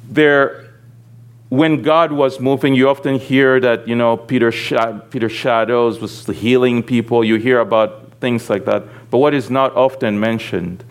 there, 0.09 0.65
when 1.47 1.81
God 1.81 2.11
was 2.11 2.41
moving, 2.41 2.75
you 2.75 2.89
often 2.89 3.17
hear 3.17 3.61
that, 3.61 3.87
you 3.87 3.95
know, 3.95 4.17
Peter, 4.17 4.51
Peter 5.09 5.29
Shadows 5.29 6.01
was 6.01 6.25
healing 6.25 6.83
people. 6.83 7.23
You 7.23 7.37
hear 7.37 7.61
about 7.61 8.11
things 8.19 8.49
like 8.49 8.65
that. 8.65 8.83
But 9.09 9.19
what 9.19 9.33
is 9.33 9.49
not 9.49 9.73
often 9.77 10.19
mentioned, 10.19 10.83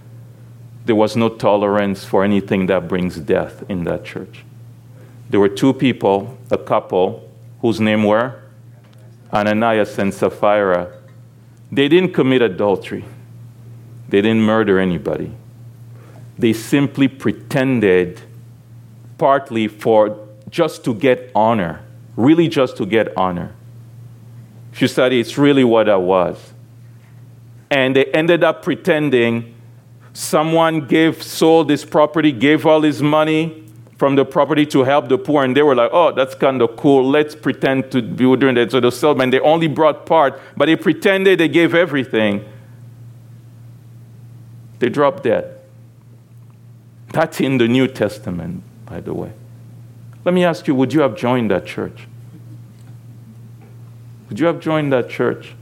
there 0.86 0.96
was 0.96 1.14
no 1.14 1.28
tolerance 1.28 2.06
for 2.06 2.24
anything 2.24 2.68
that 2.68 2.88
brings 2.88 3.16
death 3.18 3.62
in 3.68 3.84
that 3.84 4.06
church. 4.06 4.46
There 5.28 5.40
were 5.40 5.50
two 5.50 5.74
people, 5.74 6.38
a 6.50 6.56
couple, 6.56 7.30
whose 7.60 7.80
name 7.80 8.04
were 8.04 8.40
Ananias 9.32 9.98
and 9.98 10.12
Sapphira, 10.12 10.92
they 11.72 11.88
didn't 11.88 12.12
commit 12.12 12.42
adultery. 12.42 13.04
They 14.08 14.20
didn't 14.22 14.42
murder 14.42 14.78
anybody. 14.78 15.32
They 16.38 16.52
simply 16.52 17.08
pretended, 17.08 18.20
partly 19.18 19.68
for 19.68 20.28
just 20.50 20.84
to 20.84 20.94
get 20.94 21.30
honor, 21.34 21.84
really 22.16 22.48
just 22.48 22.76
to 22.76 22.86
get 22.86 23.16
honor. 23.16 23.54
If 24.72 24.82
you 24.82 24.88
study, 24.88 25.20
it's 25.20 25.38
really 25.38 25.64
what 25.64 25.86
that 25.86 26.00
was. 26.00 26.52
And 27.70 27.96
they 27.96 28.04
ended 28.06 28.44
up 28.44 28.62
pretending 28.62 29.54
someone 30.12 30.86
gave, 30.86 31.22
sold 31.22 31.68
this 31.68 31.84
property, 31.84 32.30
gave 32.30 32.66
all 32.66 32.82
his 32.82 33.02
money, 33.02 33.63
from 34.04 34.16
the 34.16 34.24
property 34.26 34.66
to 34.66 34.82
help 34.82 35.08
the 35.08 35.16
poor, 35.16 35.42
and 35.44 35.56
they 35.56 35.62
were 35.62 35.74
like, 35.74 35.88
"Oh, 35.90 36.12
that's 36.12 36.34
kind 36.34 36.60
of 36.60 36.76
cool. 36.76 37.08
Let's 37.08 37.34
pretend 37.34 37.90
to 37.92 38.02
be 38.02 38.36
doing 38.36 38.54
that." 38.56 38.70
So 38.70 38.78
the 38.78 38.92
salesman, 38.92 39.30
they 39.30 39.40
only 39.40 39.66
brought 39.66 40.04
part, 40.04 40.38
but 40.58 40.66
they 40.66 40.76
pretended 40.76 41.40
they 41.40 41.48
gave 41.48 41.74
everything. 41.74 42.44
They 44.78 44.90
dropped 44.90 45.22
dead. 45.22 45.58
That's 47.14 47.40
in 47.40 47.56
the 47.56 47.66
New 47.66 47.86
Testament, 47.88 48.62
by 48.84 49.00
the 49.00 49.14
way. 49.14 49.32
Let 50.22 50.34
me 50.34 50.44
ask 50.44 50.68
you: 50.68 50.74
Would 50.74 50.92
you 50.92 51.00
have 51.00 51.16
joined 51.16 51.50
that 51.50 51.64
church? 51.64 52.06
Would 54.28 54.38
you 54.38 54.44
have 54.44 54.60
joined 54.60 54.92
that 54.92 55.08
church? 55.08 55.54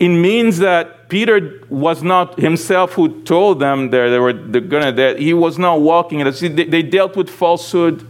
It 0.00 0.08
means 0.08 0.58
that 0.58 0.99
Peter 1.10 1.60
was 1.68 2.04
not 2.04 2.38
himself 2.38 2.92
who 2.92 3.20
told 3.22 3.58
them 3.58 3.90
that 3.90 4.08
they 4.08 4.18
were 4.18 4.32
gonna 4.32 4.92
that 4.92 5.18
he 5.18 5.34
was 5.34 5.58
not 5.58 5.80
walking 5.80 6.20
it. 6.20 6.30
They, 6.30 6.64
they 6.64 6.82
dealt 6.82 7.16
with 7.16 7.28
falsehood. 7.28 8.06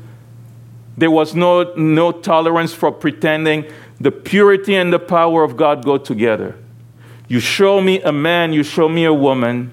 There 0.98 1.10
was 1.10 1.34
no, 1.34 1.74
no 1.74 2.12
tolerance 2.12 2.74
for 2.74 2.92
pretending. 2.92 3.64
The 3.98 4.10
purity 4.10 4.74
and 4.76 4.92
the 4.92 4.98
power 4.98 5.42
of 5.42 5.56
God 5.56 5.82
go 5.82 5.96
together. 5.96 6.56
You 7.26 7.40
show 7.40 7.80
me 7.80 8.02
a 8.02 8.12
man, 8.12 8.52
you 8.52 8.62
show 8.62 8.88
me 8.88 9.04
a 9.04 9.14
woman 9.14 9.72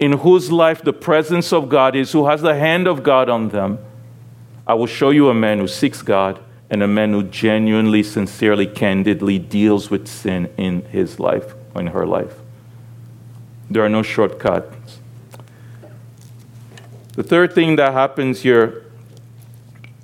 in 0.00 0.12
whose 0.12 0.50
life 0.50 0.82
the 0.82 0.92
presence 0.92 1.52
of 1.52 1.68
God 1.68 1.94
is, 1.94 2.10
who 2.10 2.26
has 2.26 2.42
the 2.42 2.56
hand 2.56 2.88
of 2.88 3.04
God 3.04 3.28
on 3.28 3.50
them. 3.50 3.78
I 4.66 4.74
will 4.74 4.86
show 4.86 5.10
you 5.10 5.28
a 5.28 5.34
man 5.34 5.60
who 5.60 5.68
seeks 5.68 6.02
God 6.02 6.40
and 6.68 6.82
a 6.82 6.88
man 6.88 7.12
who 7.12 7.22
genuinely, 7.22 8.02
sincerely, 8.02 8.66
candidly 8.66 9.38
deals 9.38 9.90
with 9.90 10.08
sin 10.08 10.50
in 10.56 10.82
his 10.86 11.20
life 11.20 11.54
in 11.76 11.88
her 11.88 12.06
life. 12.06 12.34
There 13.70 13.84
are 13.84 13.88
no 13.88 14.02
shortcuts. 14.02 14.98
The 17.14 17.22
third 17.22 17.54
thing 17.54 17.76
that 17.76 17.92
happens 17.92 18.40
here, 18.40 18.84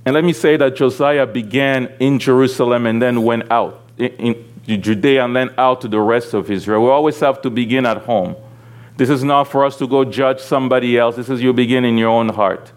and 0.05 0.15
let 0.15 0.25
me 0.25 0.33
say 0.33 0.57
that 0.57 0.77
Josiah 0.77 1.27
began 1.27 1.93
in 2.01 2.19
Jerusalem 2.19 2.87
and 2.87 3.01
then 3.01 3.23
went 3.23 3.51
out 3.51 3.83
in, 3.99 4.45
Judea 4.67 5.25
and 5.25 5.35
then 5.35 5.51
out 5.57 5.81
to 5.81 5.89
the 5.89 6.01
rest 6.01 6.35
of 6.35 6.51
Israel. 6.51 6.83
We 6.83 6.91
always 6.91 7.19
have 7.21 7.41
to 7.43 7.51
begin 7.51 7.87
at 7.87 7.99
home. 7.99 8.37
This 8.99 9.09
is 9.09 9.25
not 9.25 9.45
for 9.45 9.65
us 9.65 9.79
to 9.79 9.87
go 9.87 10.05
judge 10.05 10.41
somebody 10.41 10.99
else. 10.99 11.17
This 11.17 11.31
is 11.31 11.41
you 11.41 11.55
begin 11.55 11.87
in 11.87 11.97
your 11.97 12.11
own 12.11 12.29
heart. 12.29 12.73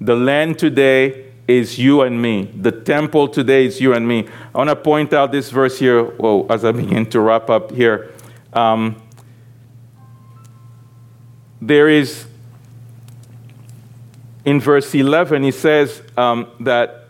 The 0.00 0.16
land 0.16 0.58
today 0.58 1.26
is 1.46 1.78
you 1.78 2.02
and 2.02 2.20
me. 2.20 2.50
The 2.54 2.72
temple 2.72 3.28
today 3.28 3.66
is 3.66 3.80
you 3.80 3.94
and 3.94 4.06
me. 4.06 4.26
I 4.54 4.58
want 4.58 4.70
to 4.70 4.76
point 4.76 5.12
out 5.12 5.30
this 5.30 5.50
verse 5.50 5.78
here 5.78 6.04
well, 6.16 6.46
as 6.50 6.64
I 6.64 6.72
begin 6.72 7.06
to 7.10 7.20
wrap 7.20 7.48
up 7.50 7.70
here. 7.70 8.12
Um, 8.52 9.02
there 11.60 11.88
is, 11.88 12.26
in 14.44 14.60
verse 14.60 14.94
11, 14.94 15.42
he 15.42 15.50
says 15.50 16.02
um, 16.16 16.48
that 16.60 17.08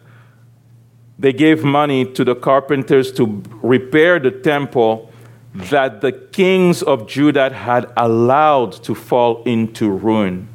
they 1.19 1.33
gave 1.33 1.65
money 1.65 2.05
to 2.13 2.25
the 2.25 2.35
carpenters 2.35 3.13
to 3.13 3.43
repair 3.63 4.19
the 4.19 4.31
temple 4.31 5.13
that 5.55 6.01
the 6.01 6.13
kings 6.13 6.83
of 6.83 7.09
Judah 7.09 7.53
had 7.53 7.93
allowed 7.97 8.73
to 8.85 8.95
fall 8.95 9.43
into 9.45 9.91
ruin. 9.91 10.49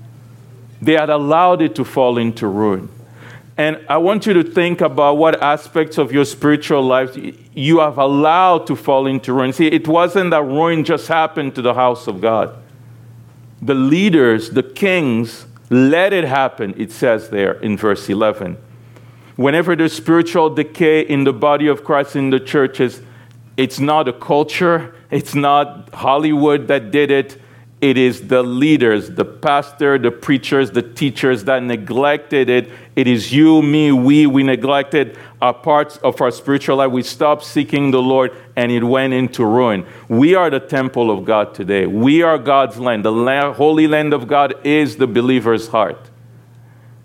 They 0.81 0.93
had 0.93 1.09
allowed 1.09 1.61
it 1.61 1.75
to 1.75 1.83
fall 1.83 2.17
into 2.17 2.47
ruin. 2.47 2.89
And 3.57 3.85
I 3.87 3.97
want 3.97 4.25
you 4.25 4.33
to 4.33 4.43
think 4.43 4.81
about 4.81 5.17
what 5.17 5.41
aspects 5.41 5.99
of 5.99 6.11
your 6.11 6.25
spiritual 6.25 6.81
life 6.81 7.15
you 7.53 7.79
have 7.79 7.99
allowed 7.99 8.65
to 8.67 8.75
fall 8.75 9.05
into 9.05 9.31
ruin. 9.31 9.53
See, 9.53 9.67
it 9.67 9.87
wasn't 9.87 10.31
that 10.31 10.43
ruin 10.43 10.83
just 10.83 11.07
happened 11.07 11.53
to 11.55 11.61
the 11.61 11.75
house 11.75 12.07
of 12.07 12.19
God. 12.19 12.57
The 13.61 13.75
leaders, 13.75 14.49
the 14.49 14.63
kings, 14.63 15.45
let 15.69 16.13
it 16.13 16.25
happen, 16.25 16.73
it 16.77 16.91
says 16.91 17.29
there 17.29 17.53
in 17.53 17.77
verse 17.77 18.09
11. 18.09 18.57
Whenever 19.35 19.75
there's 19.75 19.93
spiritual 19.93 20.49
decay 20.49 21.01
in 21.01 21.23
the 21.23 21.33
body 21.33 21.67
of 21.67 21.83
Christ 21.83 22.15
in 22.15 22.31
the 22.31 22.39
churches, 22.39 23.01
it's 23.55 23.79
not 23.79 24.07
a 24.07 24.13
culture, 24.13 24.95
it's 25.11 25.35
not 25.35 25.93
Hollywood 25.93 26.67
that 26.67 26.91
did 26.91 27.11
it, 27.11 27.39
it 27.83 27.97
is 27.97 28.29
the 28.29 28.41
leaders, 28.41 29.09
the 29.09 29.25
pastor, 29.25 29.97
the 29.97 30.09
preachers, 30.09 30.71
the 30.71 30.81
teachers 30.81 31.43
that 31.43 31.61
neglected 31.63 32.49
it. 32.49 32.71
It 32.95 33.07
is 33.07 33.33
you, 33.33 33.61
me, 33.61 33.91
we. 33.91 34.25
We 34.25 34.41
neglected 34.41 35.17
our 35.41 35.53
parts 35.53 35.97
of 35.97 36.21
our 36.21 36.31
spiritual 36.31 36.77
life. 36.77 36.91
We 36.91 37.03
stopped 37.03 37.43
seeking 37.43 37.91
the 37.91 38.01
Lord 38.01 38.31
and 38.55 38.71
it 38.71 38.85
went 38.85 39.11
into 39.11 39.45
ruin. 39.45 39.85
We 40.07 40.33
are 40.33 40.49
the 40.49 40.61
temple 40.61 41.11
of 41.11 41.25
God 41.25 41.53
today. 41.53 41.85
We 41.85 42.21
are 42.21 42.37
God's 42.37 42.79
land. 42.79 43.03
The 43.03 43.11
land, 43.11 43.57
holy 43.57 43.87
land 43.87 44.13
of 44.13 44.29
God 44.29 44.55
is 44.65 44.95
the 44.95 45.05
believer's 45.05 45.67
heart. 45.67 46.09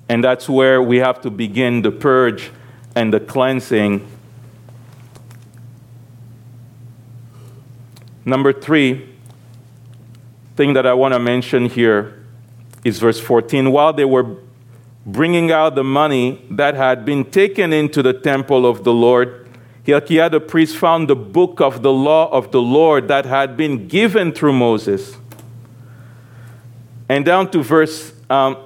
And 0.09 0.23
that's 0.23 0.49
where 0.49 0.81
we 0.81 0.99
have 0.99 1.21
to 1.23 1.31
begin 1.31 1.83
the 1.83 1.91
purge 1.91 2.53
and 2.95 3.13
the 3.13 3.19
cleansing. 3.19 4.07
Number 8.25 8.53
three, 8.53 9.08
thing 10.59 10.73
that 10.73 10.87
I 10.87 10.93
want 10.93 11.15
to 11.15 11.21
mention 11.21 11.67
here 11.67 12.21
is 12.83 12.99
verse 12.99 13.21
14. 13.21 13.71
While 13.71 13.93
they 13.93 14.05
were 14.05 14.39
bringing 15.07 15.53
out 15.53 15.77
the 15.77 15.85
money 15.85 16.45
that 16.51 16.75
had 16.75 17.05
been 17.05 17.25
taken 17.31 17.73
into 17.73 18.03
the 18.03 18.13
temple 18.13 18.67
of 18.67 18.83
the 18.83 18.93
Lord, 18.93 19.49
Hilkiah 19.85 20.29
the 20.29 20.41
priest 20.41 20.77
found 20.77 21.09
the 21.09 21.15
book 21.15 21.61
of 21.61 21.83
the 21.83 21.93
law 21.93 22.29
of 22.31 22.51
the 22.51 22.61
Lord 22.61 23.07
that 23.07 23.25
had 23.25 23.57
been 23.57 23.87
given 23.87 24.33
through 24.33 24.53
Moses. 24.53 25.17
And 27.09 27.25
down 27.25 27.53
to 27.53 27.63
verse 27.63 28.13
um, 28.29 28.57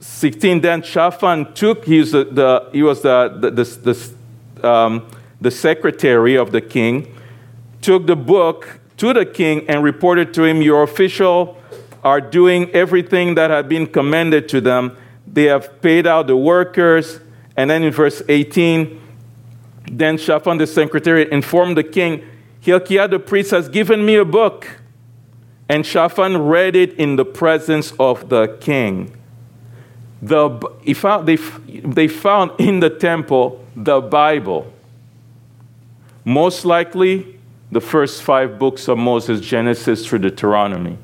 16, 0.00 0.62
then 0.62 0.82
Shaphan 0.82 1.54
took, 1.54 1.84
he 1.84 2.00
was 2.00 2.10
the, 2.10 2.24
the 2.24 2.68
he 2.72 2.82
was 2.82 3.02
the, 3.02 3.38
the, 3.40 3.50
the, 3.52 4.68
um, 4.68 5.06
the 5.40 5.52
secretary 5.52 6.36
of 6.36 6.50
the 6.50 6.60
king, 6.60 7.14
took 7.80 8.08
the 8.08 8.16
book 8.16 8.80
to 8.96 9.12
the 9.12 9.26
king 9.26 9.68
and 9.68 9.82
reported 9.82 10.32
to 10.34 10.44
him, 10.44 10.62
Your 10.62 10.82
official 10.82 11.60
are 12.02 12.20
doing 12.20 12.70
everything 12.70 13.34
that 13.34 13.50
had 13.50 13.68
been 13.68 13.86
commanded 13.86 14.48
to 14.50 14.60
them. 14.60 14.96
They 15.26 15.44
have 15.44 15.82
paid 15.82 16.06
out 16.06 16.28
the 16.28 16.36
workers. 16.36 17.20
And 17.56 17.70
then 17.70 17.82
in 17.82 17.92
verse 17.92 18.22
18, 18.28 19.00
then 19.90 20.18
Shaphan 20.18 20.58
the 20.58 20.66
secretary 20.66 21.30
informed 21.30 21.76
the 21.76 21.84
king, 21.84 22.24
Hilkiah 22.60 23.08
the 23.08 23.18
priest 23.18 23.50
has 23.50 23.68
given 23.68 24.04
me 24.04 24.16
a 24.16 24.24
book. 24.24 24.80
And 25.68 25.84
Shaphan 25.84 26.38
read 26.38 26.76
it 26.76 26.92
in 26.94 27.16
the 27.16 27.24
presence 27.24 27.92
of 27.98 28.28
the 28.28 28.56
king. 28.60 29.16
The, 30.22 30.60
he 30.82 30.94
found, 30.94 31.26
they, 31.26 31.36
they 31.36 32.08
found 32.08 32.52
in 32.58 32.80
the 32.80 32.90
temple 32.90 33.64
the 33.74 34.00
Bible. 34.00 34.72
Most 36.24 36.64
likely, 36.64 37.35
the 37.70 37.80
first 37.80 38.22
five 38.22 38.58
books 38.58 38.88
of 38.88 38.98
Moses, 38.98 39.40
Genesis 39.40 40.06
through 40.06 40.20
Deuteronomy. 40.20 40.98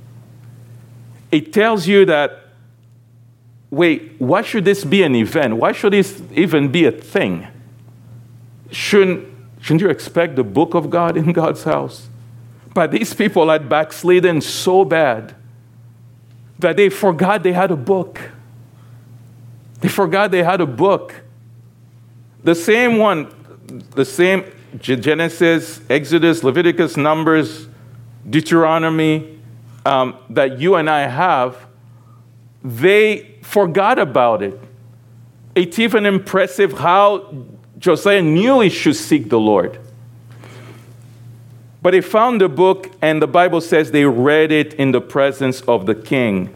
It 1.31 1.53
tells 1.53 1.87
you 1.87 2.05
that, 2.07 2.39
wait, 3.71 4.15
why 4.19 4.43
should 4.43 4.65
this 4.65 4.85
be 4.85 5.03
an 5.03 5.15
event? 5.15 5.57
Why 5.57 5.73
should 5.73 5.93
this 5.93 6.23
even 6.33 6.71
be 6.71 6.85
a 6.85 6.93
thing? 6.93 7.49
Shouldn't, 8.71 9.29
shouldn't 9.61 9.81
you 9.81 9.91
expect 9.91 10.37
the 10.37 10.45
book 10.45 10.75
of 10.75 10.91
God 10.91 11.17
in 11.17 11.33
God's 11.33 11.65
house? 11.65 12.09
But 12.75 12.91
these 12.91 13.13
people 13.13 13.51
had 13.51 13.69
backslidden 13.69 14.41
so 14.41 14.85
bad 14.85 15.35
that 16.59 16.77
they 16.77 16.89
forgot 16.89 17.43
they 17.43 17.53
had 17.53 17.71
a 17.71 17.77
book. 17.77 18.21
They 19.81 19.89
forgot 19.89 20.31
they 20.31 20.43
had 20.43 20.61
a 20.61 20.67
book. 20.67 21.23
The 22.45 22.55
same 22.55 22.99
one, 22.99 23.33
the 23.95 24.05
same 24.05 24.45
Genesis, 24.79 25.81
Exodus, 25.91 26.43
Leviticus, 26.43 26.97
Numbers, 26.97 27.69
Deuteronomy 28.29 29.39
um, 29.85 30.17
that 30.31 30.59
you 30.59 30.77
and 30.77 30.89
I 30.89 31.07
have, 31.07 31.67
they 32.65 33.37
forgot 33.43 33.99
about 33.99 34.43
it. 34.43 34.59
It's 35.55 35.79
even 35.79 36.07
impressive 36.07 36.73
how 36.79 37.35
Josiah 37.79 38.23
knew 38.23 38.61
he 38.61 38.71
should 38.71 38.97
seek 38.97 39.29
the 39.29 39.41
Lord. 39.41 39.79
But 41.83 41.95
he 41.95 42.01
found 42.01 42.41
the 42.41 42.49
book, 42.49 42.93
and 43.03 43.21
the 43.21 43.27
Bible 43.27 43.61
says 43.61 43.91
they 43.91 44.05
read 44.05 44.53
it 44.53 44.75
in 44.75 44.93
the 44.93 45.01
presence 45.01 45.61
of 45.63 45.85
the 45.87 45.97
king. 45.97 46.47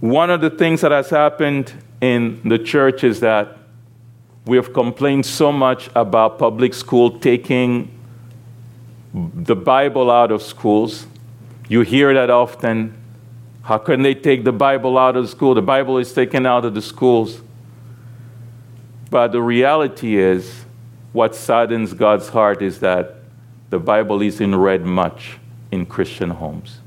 One 0.00 0.30
of 0.30 0.40
the 0.40 0.48
things 0.48 0.80
that 0.80 0.90
has 0.90 1.10
happened 1.10 1.74
in 2.00 2.40
the 2.48 2.58
church 2.58 3.04
is 3.04 3.20
that 3.20 3.57
we 4.48 4.56
have 4.56 4.72
complained 4.72 5.26
so 5.26 5.52
much 5.52 5.90
about 5.94 6.38
public 6.38 6.72
school 6.72 7.18
taking 7.18 7.90
the 9.12 9.54
Bible 9.54 10.10
out 10.10 10.32
of 10.32 10.40
schools. 10.40 11.06
You 11.68 11.82
hear 11.82 12.14
that 12.14 12.30
often. 12.30 12.96
How 13.60 13.76
can 13.76 14.00
they 14.00 14.14
take 14.14 14.44
the 14.44 14.52
Bible 14.52 14.96
out 14.96 15.16
of 15.16 15.28
school? 15.28 15.54
The 15.54 15.60
Bible 15.60 15.98
is 15.98 16.14
taken 16.14 16.46
out 16.46 16.64
of 16.64 16.72
the 16.72 16.80
schools. 16.80 17.42
But 19.10 19.32
the 19.32 19.42
reality 19.42 20.16
is, 20.16 20.64
what 21.12 21.34
saddens 21.34 21.92
God's 21.92 22.30
heart 22.30 22.62
is 22.62 22.80
that 22.80 23.16
the 23.68 23.78
Bible 23.78 24.22
isn't 24.22 24.54
read 24.54 24.82
much 24.82 25.36
in 25.70 25.84
Christian 25.84 26.30
homes. 26.30 26.78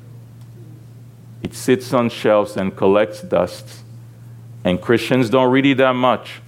It 1.43 1.53
sits 1.53 1.93
on 1.93 2.09
shelves 2.09 2.57
and 2.57 2.75
collects 2.75 3.21
dust, 3.21 3.83
and 4.63 4.81
Christians 4.81 5.29
don't 5.29 5.51
read 5.51 5.67
it 5.67 5.77
that 5.77 5.93
much. 5.93 6.40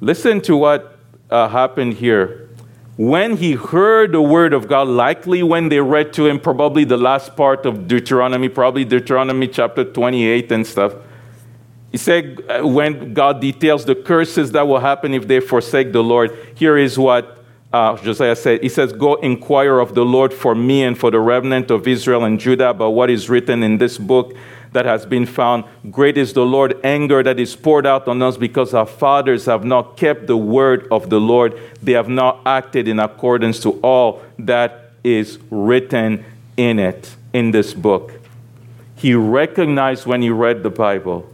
Listen 0.00 0.40
to 0.42 0.56
what 0.56 0.98
uh, 1.28 1.48
happened 1.48 1.94
here. 1.94 2.48
When 2.96 3.36
he 3.36 3.52
heard 3.52 4.12
the 4.12 4.22
word 4.22 4.52
of 4.52 4.68
God, 4.68 4.88
likely 4.88 5.42
when 5.42 5.68
they 5.68 5.80
read 5.80 6.12
to 6.14 6.26
him 6.26 6.40
probably 6.40 6.84
the 6.84 6.96
last 6.96 7.36
part 7.36 7.64
of 7.66 7.86
Deuteronomy, 7.86 8.48
probably 8.48 8.84
Deuteronomy 8.84 9.48
chapter 9.48 9.84
28 9.84 10.52
and 10.52 10.66
stuff, 10.66 10.94
he 11.92 11.98
said, 11.98 12.42
uh, 12.48 12.66
when 12.66 13.14
God 13.14 13.40
details 13.40 13.84
the 13.84 13.94
curses 13.94 14.52
that 14.52 14.66
will 14.66 14.78
happen 14.78 15.12
if 15.12 15.26
they 15.26 15.40
forsake 15.40 15.92
the 15.92 16.02
Lord, 16.02 16.36
here 16.54 16.76
is 16.76 16.98
what 16.98 17.44
uh, 17.72 17.96
Josiah 17.96 18.36
said. 18.36 18.62
He 18.62 18.68
says, 18.68 18.92
Go 18.92 19.14
inquire 19.16 19.80
of 19.80 19.94
the 19.94 20.04
Lord 20.04 20.32
for 20.32 20.54
me 20.54 20.82
and 20.82 20.98
for 20.98 21.10
the 21.10 21.20
remnant 21.20 21.70
of 21.70 21.86
Israel 21.86 22.24
and 22.24 22.38
Judah 22.38 22.70
about 22.70 22.90
what 22.90 23.10
is 23.10 23.28
written 23.28 23.62
in 23.62 23.78
this 23.78 23.98
book 23.98 24.34
that 24.72 24.86
has 24.86 25.04
been 25.06 25.26
found. 25.26 25.64
Great 25.90 26.16
is 26.16 26.32
the 26.32 26.44
Lord 26.44 26.78
anger 26.84 27.22
that 27.22 27.40
is 27.40 27.56
poured 27.56 27.86
out 27.86 28.06
on 28.06 28.22
us 28.22 28.36
because 28.36 28.72
our 28.74 28.86
fathers 28.86 29.46
have 29.46 29.64
not 29.64 29.96
kept 29.96 30.26
the 30.26 30.36
word 30.36 30.86
of 30.90 31.10
the 31.10 31.20
Lord. 31.20 31.58
They 31.82 31.92
have 31.92 32.08
not 32.08 32.40
acted 32.46 32.86
in 32.88 32.98
accordance 32.98 33.60
to 33.60 33.72
all 33.80 34.22
that 34.38 34.92
is 35.02 35.38
written 35.50 36.24
in 36.56 36.78
it, 36.78 37.16
in 37.32 37.50
this 37.50 37.74
book. 37.74 38.12
He 38.94 39.14
recognized 39.14 40.06
when 40.06 40.22
he 40.22 40.30
read 40.30 40.62
the 40.62 40.70
Bible 40.70 41.28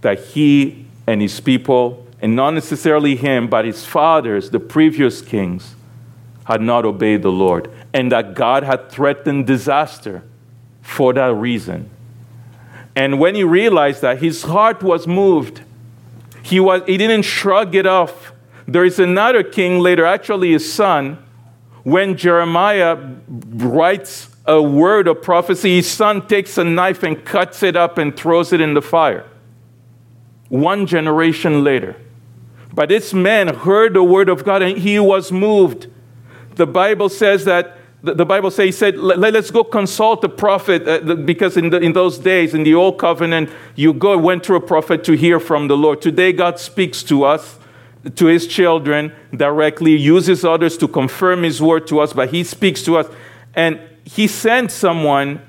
that 0.00 0.18
he 0.18 0.86
and 1.06 1.20
his 1.20 1.40
people, 1.40 2.06
and 2.22 2.36
not 2.36 2.52
necessarily 2.52 3.16
him, 3.16 3.48
but 3.48 3.64
his 3.64 3.84
fathers, 3.84 4.50
the 4.50 4.60
previous 4.60 5.20
kings, 5.20 5.74
had 6.44 6.62
not 6.62 6.84
obeyed 6.84 7.22
the 7.22 7.32
Lord, 7.32 7.70
and 7.92 8.12
that 8.12 8.34
God 8.34 8.62
had 8.62 8.90
threatened 8.90 9.46
disaster 9.46 10.22
for 10.90 11.12
that 11.12 11.32
reason. 11.34 11.88
And 12.96 13.20
when 13.20 13.34
he 13.36 13.44
realized 13.44 14.02
that, 14.02 14.20
his 14.20 14.42
heart 14.42 14.82
was 14.82 15.06
moved. 15.06 15.62
He, 16.42 16.58
was, 16.58 16.82
he 16.86 16.96
didn't 16.96 17.22
shrug 17.22 17.74
it 17.74 17.86
off. 17.86 18.32
There 18.66 18.84
is 18.84 18.98
another 18.98 19.42
king 19.42 19.78
later, 19.78 20.04
actually 20.04 20.50
his 20.50 20.70
son, 20.70 21.18
when 21.84 22.16
Jeremiah 22.16 22.98
writes 23.28 24.28
a 24.46 24.60
word 24.60 25.06
of 25.06 25.22
prophecy, 25.22 25.76
his 25.76 25.90
son 25.90 26.26
takes 26.26 26.58
a 26.58 26.64
knife 26.64 27.02
and 27.02 27.24
cuts 27.24 27.62
it 27.62 27.76
up 27.76 27.96
and 27.96 28.16
throws 28.16 28.52
it 28.52 28.60
in 28.60 28.74
the 28.74 28.82
fire. 28.82 29.24
One 30.48 30.86
generation 30.86 31.62
later. 31.62 31.96
But 32.72 32.88
this 32.88 33.14
man 33.14 33.54
heard 33.54 33.94
the 33.94 34.02
word 34.02 34.28
of 34.28 34.44
God 34.44 34.62
and 34.62 34.76
he 34.76 34.98
was 34.98 35.30
moved. 35.30 35.86
The 36.56 36.66
Bible 36.66 37.08
says 37.08 37.44
that 37.44 37.78
the, 38.02 38.14
the 38.14 38.24
Bible 38.24 38.50
says, 38.50 38.64
he 38.64 38.72
said, 38.72 38.98
Let, 38.98 39.36
us 39.36 39.50
go 39.50 39.62
consult 39.62 40.24
a 40.24 40.28
prophet, 40.28 40.88
uh, 40.88 41.14
because 41.16 41.56
in, 41.56 41.70
the, 41.70 41.78
in 41.78 41.92
those 41.92 42.18
days, 42.18 42.54
in 42.54 42.62
the 42.62 42.74
Old 42.74 42.98
Covenant, 42.98 43.50
you 43.74 43.92
go, 43.92 44.16
went 44.16 44.44
to 44.44 44.54
a 44.54 44.60
prophet 44.60 45.04
to 45.04 45.12
hear 45.12 45.38
from 45.38 45.68
the 45.68 45.76
Lord. 45.76 46.00
Today, 46.00 46.32
God 46.32 46.58
speaks 46.58 47.02
to 47.04 47.24
us, 47.24 47.58
to 48.14 48.26
his 48.26 48.46
children 48.46 49.12
directly, 49.34 49.96
uses 49.96 50.44
others 50.44 50.78
to 50.78 50.88
confirm 50.88 51.42
his 51.42 51.60
word 51.60 51.86
to 51.88 52.00
us, 52.00 52.14
but 52.14 52.30
he 52.30 52.42
speaks 52.42 52.82
to 52.84 52.96
us. 52.96 53.06
And 53.54 53.78
he 54.04 54.26
sent 54.26 54.70
someone 54.70 55.42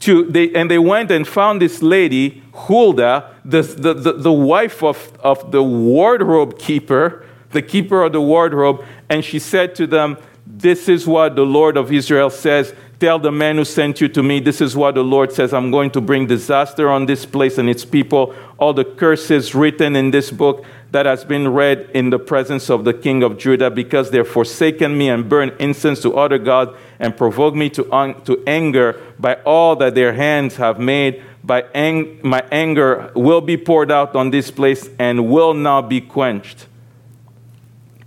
to, 0.00 0.24
they, 0.24 0.52
and 0.54 0.70
they 0.70 0.78
went 0.78 1.10
and 1.10 1.26
found 1.26 1.60
this 1.60 1.82
lady, 1.82 2.42
Huldah, 2.54 3.34
the, 3.44 3.62
the, 3.62 3.94
the, 3.94 4.12
the 4.12 4.32
wife 4.32 4.82
of, 4.82 5.12
of 5.20 5.50
the 5.50 5.62
wardrobe 5.62 6.58
keeper, 6.58 7.26
the 7.50 7.62
keeper 7.62 8.04
of 8.04 8.12
the 8.12 8.20
wardrobe, 8.20 8.84
and 9.08 9.24
she 9.24 9.38
said 9.38 9.74
to 9.74 9.86
them, 9.86 10.16
This 10.52 10.88
is 10.88 11.06
what 11.06 11.36
the 11.36 11.46
Lord 11.46 11.76
of 11.76 11.92
Israel 11.92 12.28
says. 12.28 12.74
Tell 12.98 13.18
the 13.18 13.32
man 13.32 13.56
who 13.56 13.64
sent 13.64 14.00
you 14.00 14.08
to 14.08 14.22
me, 14.22 14.40
This 14.40 14.60
is 14.60 14.76
what 14.76 14.94
the 14.94 15.04
Lord 15.04 15.32
says. 15.32 15.54
I'm 15.54 15.70
going 15.70 15.90
to 15.92 16.00
bring 16.00 16.26
disaster 16.26 16.90
on 16.90 17.06
this 17.06 17.24
place 17.24 17.56
and 17.56 17.70
its 17.70 17.84
people. 17.84 18.34
All 18.58 18.74
the 18.74 18.84
curses 18.84 19.54
written 19.54 19.94
in 19.96 20.10
this 20.10 20.30
book 20.30 20.64
that 20.90 21.06
has 21.06 21.24
been 21.24 21.48
read 21.48 21.88
in 21.94 22.10
the 22.10 22.18
presence 22.18 22.68
of 22.68 22.84
the 22.84 22.92
king 22.92 23.22
of 23.22 23.38
Judah, 23.38 23.70
because 23.70 24.10
they've 24.10 24.26
forsaken 24.26 24.98
me 24.98 25.08
and 25.08 25.28
burned 25.28 25.52
incense 25.60 26.02
to 26.02 26.18
other 26.18 26.36
gods 26.36 26.72
and 26.98 27.16
provoked 27.16 27.56
me 27.56 27.70
to, 27.70 27.90
un- 27.94 28.20
to 28.24 28.42
anger 28.46 29.00
by 29.18 29.34
all 29.46 29.76
that 29.76 29.94
their 29.94 30.12
hands 30.12 30.56
have 30.56 30.80
made. 30.80 31.22
By 31.44 31.62
ang- 31.74 32.18
my 32.22 32.42
anger 32.50 33.12
will 33.14 33.40
be 33.40 33.56
poured 33.56 33.92
out 33.92 34.16
on 34.16 34.30
this 34.30 34.50
place 34.50 34.90
and 34.98 35.30
will 35.30 35.54
not 35.54 35.88
be 35.88 36.00
quenched. 36.00 36.66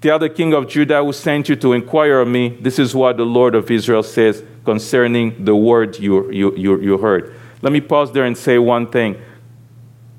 The 0.04 0.30
king 0.30 0.54
of 0.54 0.68
Judah 0.68 1.02
who 1.02 1.14
sent 1.14 1.48
you 1.48 1.56
to 1.56 1.72
inquire 1.72 2.20
of 2.20 2.28
me, 2.28 2.50
this 2.50 2.78
is 2.78 2.94
what 2.94 3.16
the 3.16 3.26
Lord 3.26 3.56
of 3.56 3.72
Israel 3.72 4.04
says 4.04 4.44
concerning 4.66 5.46
the 5.46 5.56
word 5.56 5.98
you, 5.98 6.30
you, 6.30 6.54
you, 6.58 6.82
you 6.82 6.98
heard. 6.98 7.34
Let 7.62 7.72
me 7.72 7.80
pause 7.80 8.12
there 8.12 8.26
and 8.26 8.38
say 8.38 8.58
one 8.58 8.92
thing. 8.92 9.16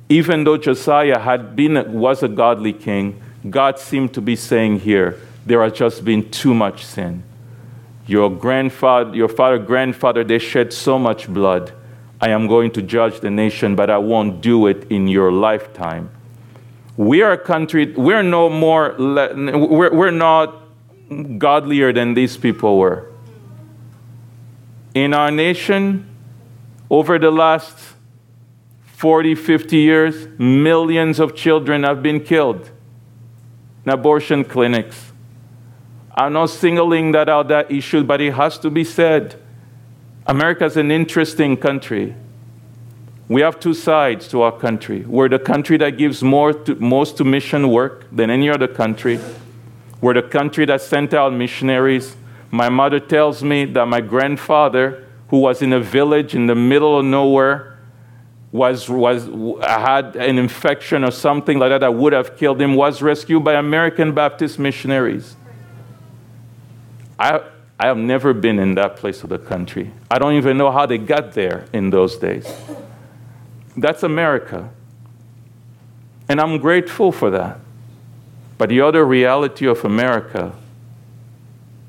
Even 0.08 0.44
though 0.44 0.56
Josiah 0.56 1.18
had 1.18 1.54
been, 1.54 1.92
was 1.92 2.22
a 2.22 2.28
godly 2.28 2.72
king, 2.72 3.20
God 3.50 3.78
seemed 3.78 4.14
to 4.14 4.22
be 4.22 4.36
saying 4.36 4.80
here, 4.80 5.20
there 5.44 5.62
has 5.62 5.74
just 5.74 6.02
been 6.02 6.30
too 6.30 6.54
much 6.54 6.86
sin. 6.86 7.22
Your 8.06 8.30
grandfather, 8.30 9.14
your 9.14 9.28
father, 9.28 9.58
grandfather, 9.58 10.24
they 10.24 10.38
shed 10.38 10.72
so 10.72 10.98
much 10.98 11.28
blood. 11.28 11.74
I 12.22 12.30
am 12.30 12.46
going 12.46 12.70
to 12.70 12.80
judge 12.80 13.20
the 13.20 13.30
nation, 13.30 13.76
but 13.76 13.90
I 13.90 13.98
won't 13.98 14.40
do 14.40 14.66
it 14.66 14.90
in 14.90 15.08
your 15.08 15.30
lifetime. 15.30 16.10
We 16.96 17.22
are 17.22 17.32
a 17.32 17.38
country, 17.38 17.92
we're 17.92 18.22
no 18.22 18.48
more, 18.48 18.94
we're, 18.98 19.92
we're 19.92 20.10
not 20.10 20.62
godlier 21.38 21.92
than 21.92 22.14
these 22.14 22.36
people 22.36 22.78
were. 22.78 23.10
In 24.94 25.12
our 25.12 25.30
nation, 25.30 26.08
over 26.88 27.18
the 27.18 27.30
last 27.30 27.76
40, 28.84 29.34
50 29.34 29.76
years, 29.76 30.28
millions 30.38 31.18
of 31.18 31.34
children 31.34 31.82
have 31.82 32.02
been 32.02 32.20
killed 32.20 32.70
in 33.84 33.90
abortion 33.90 34.44
clinics. 34.44 35.12
I'm 36.16 36.32
not 36.32 36.50
singling 36.50 37.10
that 37.12 37.28
out, 37.28 37.48
that 37.48 37.72
issue, 37.72 38.04
but 38.04 38.20
it 38.20 38.34
has 38.34 38.56
to 38.58 38.70
be 38.70 38.84
said. 38.84 39.40
America 40.26 40.64
is 40.64 40.76
an 40.76 40.92
interesting 40.92 41.56
country. 41.56 42.14
We 43.28 43.40
have 43.40 43.58
two 43.58 43.72
sides 43.72 44.28
to 44.28 44.42
our 44.42 44.52
country. 44.52 45.00
We're 45.00 45.30
the 45.30 45.38
country 45.38 45.78
that 45.78 45.96
gives 45.96 46.22
more 46.22 46.52
to, 46.52 46.74
most 46.74 47.16
to 47.18 47.24
mission 47.24 47.70
work 47.70 48.06
than 48.12 48.28
any 48.28 48.50
other 48.50 48.68
country. 48.68 49.18
We're 50.00 50.14
the 50.14 50.22
country 50.22 50.66
that 50.66 50.82
sent 50.82 51.14
out 51.14 51.32
missionaries. 51.32 52.16
My 52.50 52.68
mother 52.68 53.00
tells 53.00 53.42
me 53.42 53.64
that 53.64 53.86
my 53.86 54.02
grandfather, 54.02 55.06
who 55.28 55.38
was 55.38 55.62
in 55.62 55.72
a 55.72 55.80
village 55.80 56.34
in 56.34 56.46
the 56.46 56.54
middle 56.54 56.98
of 56.98 57.06
nowhere, 57.06 57.78
was, 58.52 58.88
was, 58.90 59.24
had 59.62 60.14
an 60.16 60.38
infection 60.38 61.02
or 61.02 61.10
something 61.10 61.58
like 61.58 61.70
that 61.70 61.80
that 61.80 61.94
would 61.94 62.12
have 62.12 62.36
killed 62.36 62.60
him, 62.60 62.74
was 62.74 63.00
rescued 63.00 63.42
by 63.42 63.54
American 63.54 64.12
Baptist 64.12 64.58
missionaries. 64.58 65.34
I, 67.18 67.40
I 67.80 67.86
have 67.86 67.96
never 67.96 68.34
been 68.34 68.58
in 68.58 68.74
that 68.74 68.96
place 68.96 69.24
of 69.24 69.30
the 69.30 69.38
country. 69.38 69.90
I 70.10 70.18
don't 70.18 70.34
even 70.34 70.58
know 70.58 70.70
how 70.70 70.84
they 70.84 70.98
got 70.98 71.32
there 71.32 71.64
in 71.72 71.90
those 71.90 72.16
days. 72.16 72.46
That's 73.76 74.02
America. 74.02 74.70
And 76.28 76.40
I'm 76.40 76.58
grateful 76.58 77.12
for 77.12 77.30
that. 77.30 77.58
But 78.56 78.68
the 78.68 78.80
other 78.80 79.04
reality 79.04 79.66
of 79.66 79.84
America 79.84 80.52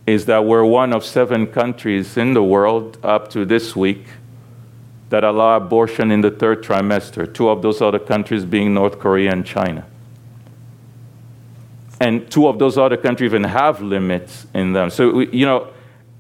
is 0.06 0.26
that 0.26 0.46
we're 0.46 0.66
one 0.66 0.94
of 0.94 1.04
seven 1.04 1.48
countries 1.48 2.18
in 2.18 2.34
the 2.34 2.44
world 2.44 2.98
up 3.04 3.30
to 3.32 3.46
this 3.46 3.76
week 3.76 4.06
that 5.10 5.24
allow 5.24 5.58
abortion 5.58 6.12
in 6.12 6.22
the 6.22 6.32
third 6.32 6.64
trimester, 6.64 7.32
two 7.32 7.50
of 7.50 7.62
those 7.62 7.82
other 7.82 8.00
countries 8.00 8.46
being 8.46 8.74
North 8.74 9.00
Korea 9.00 9.32
and 9.32 9.46
China. 9.46 9.86
And 12.00 12.30
two 12.30 12.48
of 12.48 12.60
those 12.60 12.78
other 12.78 12.98
countries 12.98 13.30
even 13.30 13.46
have 13.46 13.82
limits 13.82 14.46
in 14.54 14.74
them. 14.74 14.90
So, 14.90 15.20
you 15.20 15.46
know, 15.46 15.70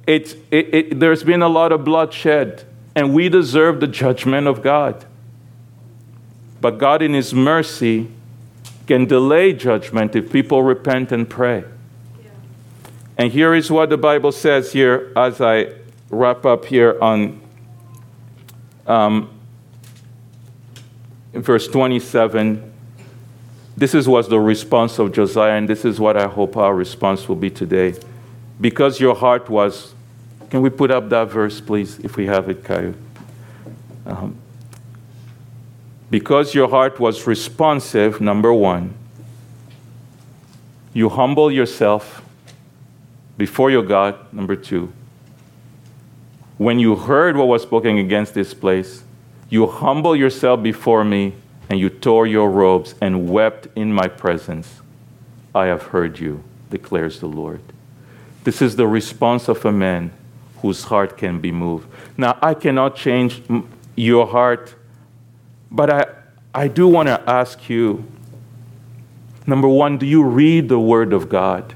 it, 0.08 0.38
it, 0.52 1.00
there's 1.00 1.24
been 1.24 1.42
a 1.42 1.50
lot 1.50 1.72
of 1.72 1.84
bloodshed, 1.84 2.64
and 2.96 3.14
we 3.14 3.28
deserve 3.28 3.80
the 3.80 3.88
judgment 3.88 4.48
of 4.48 4.62
God. 4.62 5.06
But 6.66 6.80
God, 6.80 7.04
in 7.04 7.14
His 7.14 7.32
mercy, 7.32 8.08
can 8.88 9.06
delay 9.06 9.54
judgment 9.54 10.16
if 10.16 10.32
people 10.32 10.64
repent 10.64 11.12
and 11.12 11.30
pray. 11.30 11.60
Yeah. 11.60 12.30
And 13.20 13.32
here 13.32 13.54
is 13.54 13.70
what 13.70 13.92
the 13.92 13.98
Bible 13.98 14.32
says 14.32 14.74
here 14.74 15.14
as 15.16 15.42
I 15.42 15.74
wrap 16.10 16.44
up 16.44 16.66
here 16.66 16.98
on 17.00 17.40
um, 18.88 19.30
verse 21.34 21.68
27. 21.68 22.74
This 23.78 23.94
is 23.94 24.08
was 24.08 24.28
the 24.28 24.40
response 24.40 24.98
of 24.98 25.12
Josiah, 25.12 25.58
and 25.58 25.70
this 25.70 25.86
is 25.86 26.00
what 26.00 26.18
I 26.18 26.26
hope 26.26 26.58
our 26.58 26.74
response 26.74 27.30
will 27.30 27.36
be 27.36 27.52
today. 27.52 27.94
Because 28.60 29.00
your 29.00 29.14
heart 29.14 29.52
was, 29.52 29.94
can 30.50 30.64
we 30.64 30.72
put 30.72 30.90
up 30.90 31.10
that 31.10 31.30
verse, 31.30 31.62
please, 31.62 32.00
if 32.00 32.18
we 32.18 32.26
have 32.26 32.50
it, 32.50 32.64
Caillou? 32.64 32.96
Um, 34.08 34.40
because 36.16 36.56
your 36.56 36.70
heart 36.70 36.98
was 36.98 37.28
responsive, 37.28 38.22
number 38.22 38.54
one, 38.54 38.94
you 40.94 41.10
humble 41.10 41.52
yourself 41.52 42.24
before 43.38 43.70
your 43.70 43.84
God, 43.84 44.16
number 44.32 44.56
two. 44.56 44.94
When 46.58 46.80
you 46.80 46.96
heard 46.96 47.36
what 47.36 47.50
was 47.50 47.64
spoken 47.64 47.98
against 47.98 48.34
this 48.34 48.54
place, 48.54 49.04
you 49.50 49.68
humble 49.68 50.16
yourself 50.16 50.64
before 50.64 51.04
me 51.04 51.34
and 51.70 51.82
you 51.82 51.90
tore 51.90 52.26
your 52.26 52.50
robes 52.50 52.96
and 53.02 53.30
wept 53.30 53.68
in 53.76 53.92
my 53.92 54.08
presence. 54.08 54.80
I 55.54 55.66
have 55.66 55.84
heard 55.88 56.18
you, 56.18 56.46
declares 56.70 57.20
the 57.20 57.28
Lord. 57.28 57.60
This 58.46 58.62
is 58.62 58.78
the 58.78 58.88
response 58.88 59.50
of 59.50 59.66
a 59.66 59.72
man 59.74 60.12
whose 60.62 60.86
heart 60.86 61.18
can 61.18 61.42
be 61.42 61.52
moved. 61.52 61.90
Now, 62.16 62.38
I 62.42 62.54
cannot 62.54 62.96
change 62.96 63.42
your 63.98 64.26
heart 64.28 64.76
but 65.76 65.90
I, 65.90 66.06
I 66.54 66.68
do 66.70 66.88
want 66.88 67.08
to 67.08 67.22
ask 67.30 67.70
you 67.70 68.06
number 69.46 69.68
one, 69.68 69.98
do 69.98 70.06
you 70.06 70.24
read 70.24 70.70
the 70.70 70.80
Word 70.80 71.12
of 71.12 71.28
God? 71.28 71.76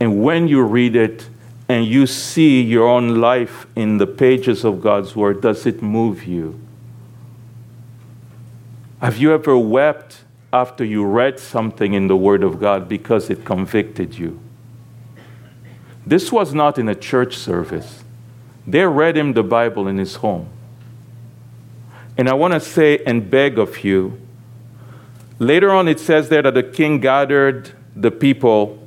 And 0.00 0.22
when 0.24 0.48
you 0.48 0.62
read 0.62 0.96
it 0.96 1.28
and 1.68 1.86
you 1.86 2.06
see 2.06 2.60
your 2.60 2.88
own 2.88 3.20
life 3.20 3.66
in 3.76 3.98
the 3.98 4.06
pages 4.08 4.64
of 4.64 4.80
God's 4.80 5.14
Word, 5.14 5.40
does 5.40 5.66
it 5.66 5.80
move 5.80 6.24
you? 6.24 6.60
Have 9.00 9.18
you 9.18 9.32
ever 9.32 9.56
wept 9.56 10.24
after 10.52 10.84
you 10.84 11.04
read 11.04 11.38
something 11.38 11.94
in 11.94 12.08
the 12.08 12.16
Word 12.16 12.42
of 12.42 12.58
God 12.58 12.88
because 12.88 13.30
it 13.30 13.44
convicted 13.44 14.18
you? 14.18 14.40
This 16.04 16.32
was 16.32 16.52
not 16.52 16.76
in 16.76 16.88
a 16.88 16.94
church 16.94 17.36
service. 17.36 18.02
They 18.66 18.84
read 18.84 19.16
him 19.16 19.34
the 19.34 19.44
Bible 19.44 19.86
in 19.86 19.98
his 19.98 20.16
home. 20.16 20.48
And 22.18 22.28
I 22.28 22.34
want 22.34 22.54
to 22.54 22.60
say 22.60 23.02
and 23.04 23.30
beg 23.30 23.58
of 23.58 23.84
you. 23.84 24.20
Later 25.38 25.70
on, 25.70 25.86
it 25.86 26.00
says 26.00 26.28
there 26.28 26.42
that 26.42 26.54
the 26.54 26.62
king 26.62 27.00
gathered 27.00 27.72
the 27.94 28.10
people, 28.10 28.82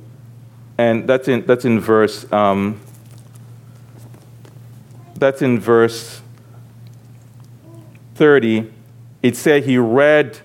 and 0.76 1.08
that's 1.08 1.28
in, 1.28 1.46
that's 1.46 1.64
in 1.64 1.78
verse. 1.78 2.30
Um, 2.32 2.80
that's 5.14 5.42
in 5.42 5.60
verse 5.60 6.22
30. 8.16 8.72
It 9.22 9.36
said 9.36 9.64
he 9.64 9.78
read 9.78 10.40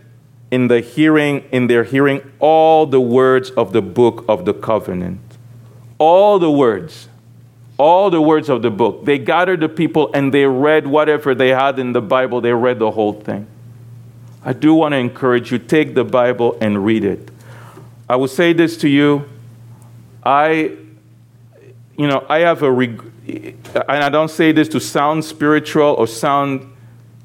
in 0.51 0.67
the 0.67 0.81
hearing, 0.81 1.43
in 1.51 1.67
their 1.67 1.83
hearing, 1.83 2.21
all 2.39 2.85
the 2.85 3.01
words 3.01 3.49
of 3.51 3.73
the 3.73 3.81
book 3.81 4.25
of 4.27 4.45
the 4.45 4.53
covenant. 4.53 5.21
All 5.97 6.37
the 6.37 6.51
words 6.51 7.07
all 7.77 8.09
the 8.09 8.21
words 8.21 8.49
of 8.49 8.61
the 8.61 8.71
book. 8.71 9.05
They 9.05 9.17
gathered 9.17 9.59
the 9.59 9.69
people 9.69 10.11
and 10.13 10.33
they 10.33 10.45
read 10.45 10.87
whatever 10.87 11.35
they 11.35 11.49
had 11.49 11.77
in 11.79 11.93
the 11.93 12.01
Bible, 12.01 12.41
they 12.41 12.53
read 12.53 12.79
the 12.79 12.91
whole 12.91 13.13
thing. 13.13 13.47
I 14.43 14.53
do 14.53 14.75
want 14.75 14.93
to 14.93 14.97
encourage 14.97 15.51
you 15.51 15.59
take 15.59 15.95
the 15.95 16.03
Bible 16.03 16.57
and 16.61 16.85
read 16.85 17.03
it. 17.03 17.31
I 18.07 18.15
will 18.15 18.27
say 18.27 18.53
this 18.53 18.77
to 18.77 18.89
you. 18.89 19.27
I 20.23 20.77
you 21.97 22.07
know, 22.07 22.25
I 22.29 22.39
have 22.39 22.61
a 22.61 22.71
reg- 22.71 23.11
and 23.27 24.03
I 24.03 24.09
don't 24.09 24.29
say 24.29 24.51
this 24.51 24.67
to 24.69 24.79
sound 24.79 25.23
spiritual 25.25 25.95
or 25.97 26.07
sound 26.07 26.71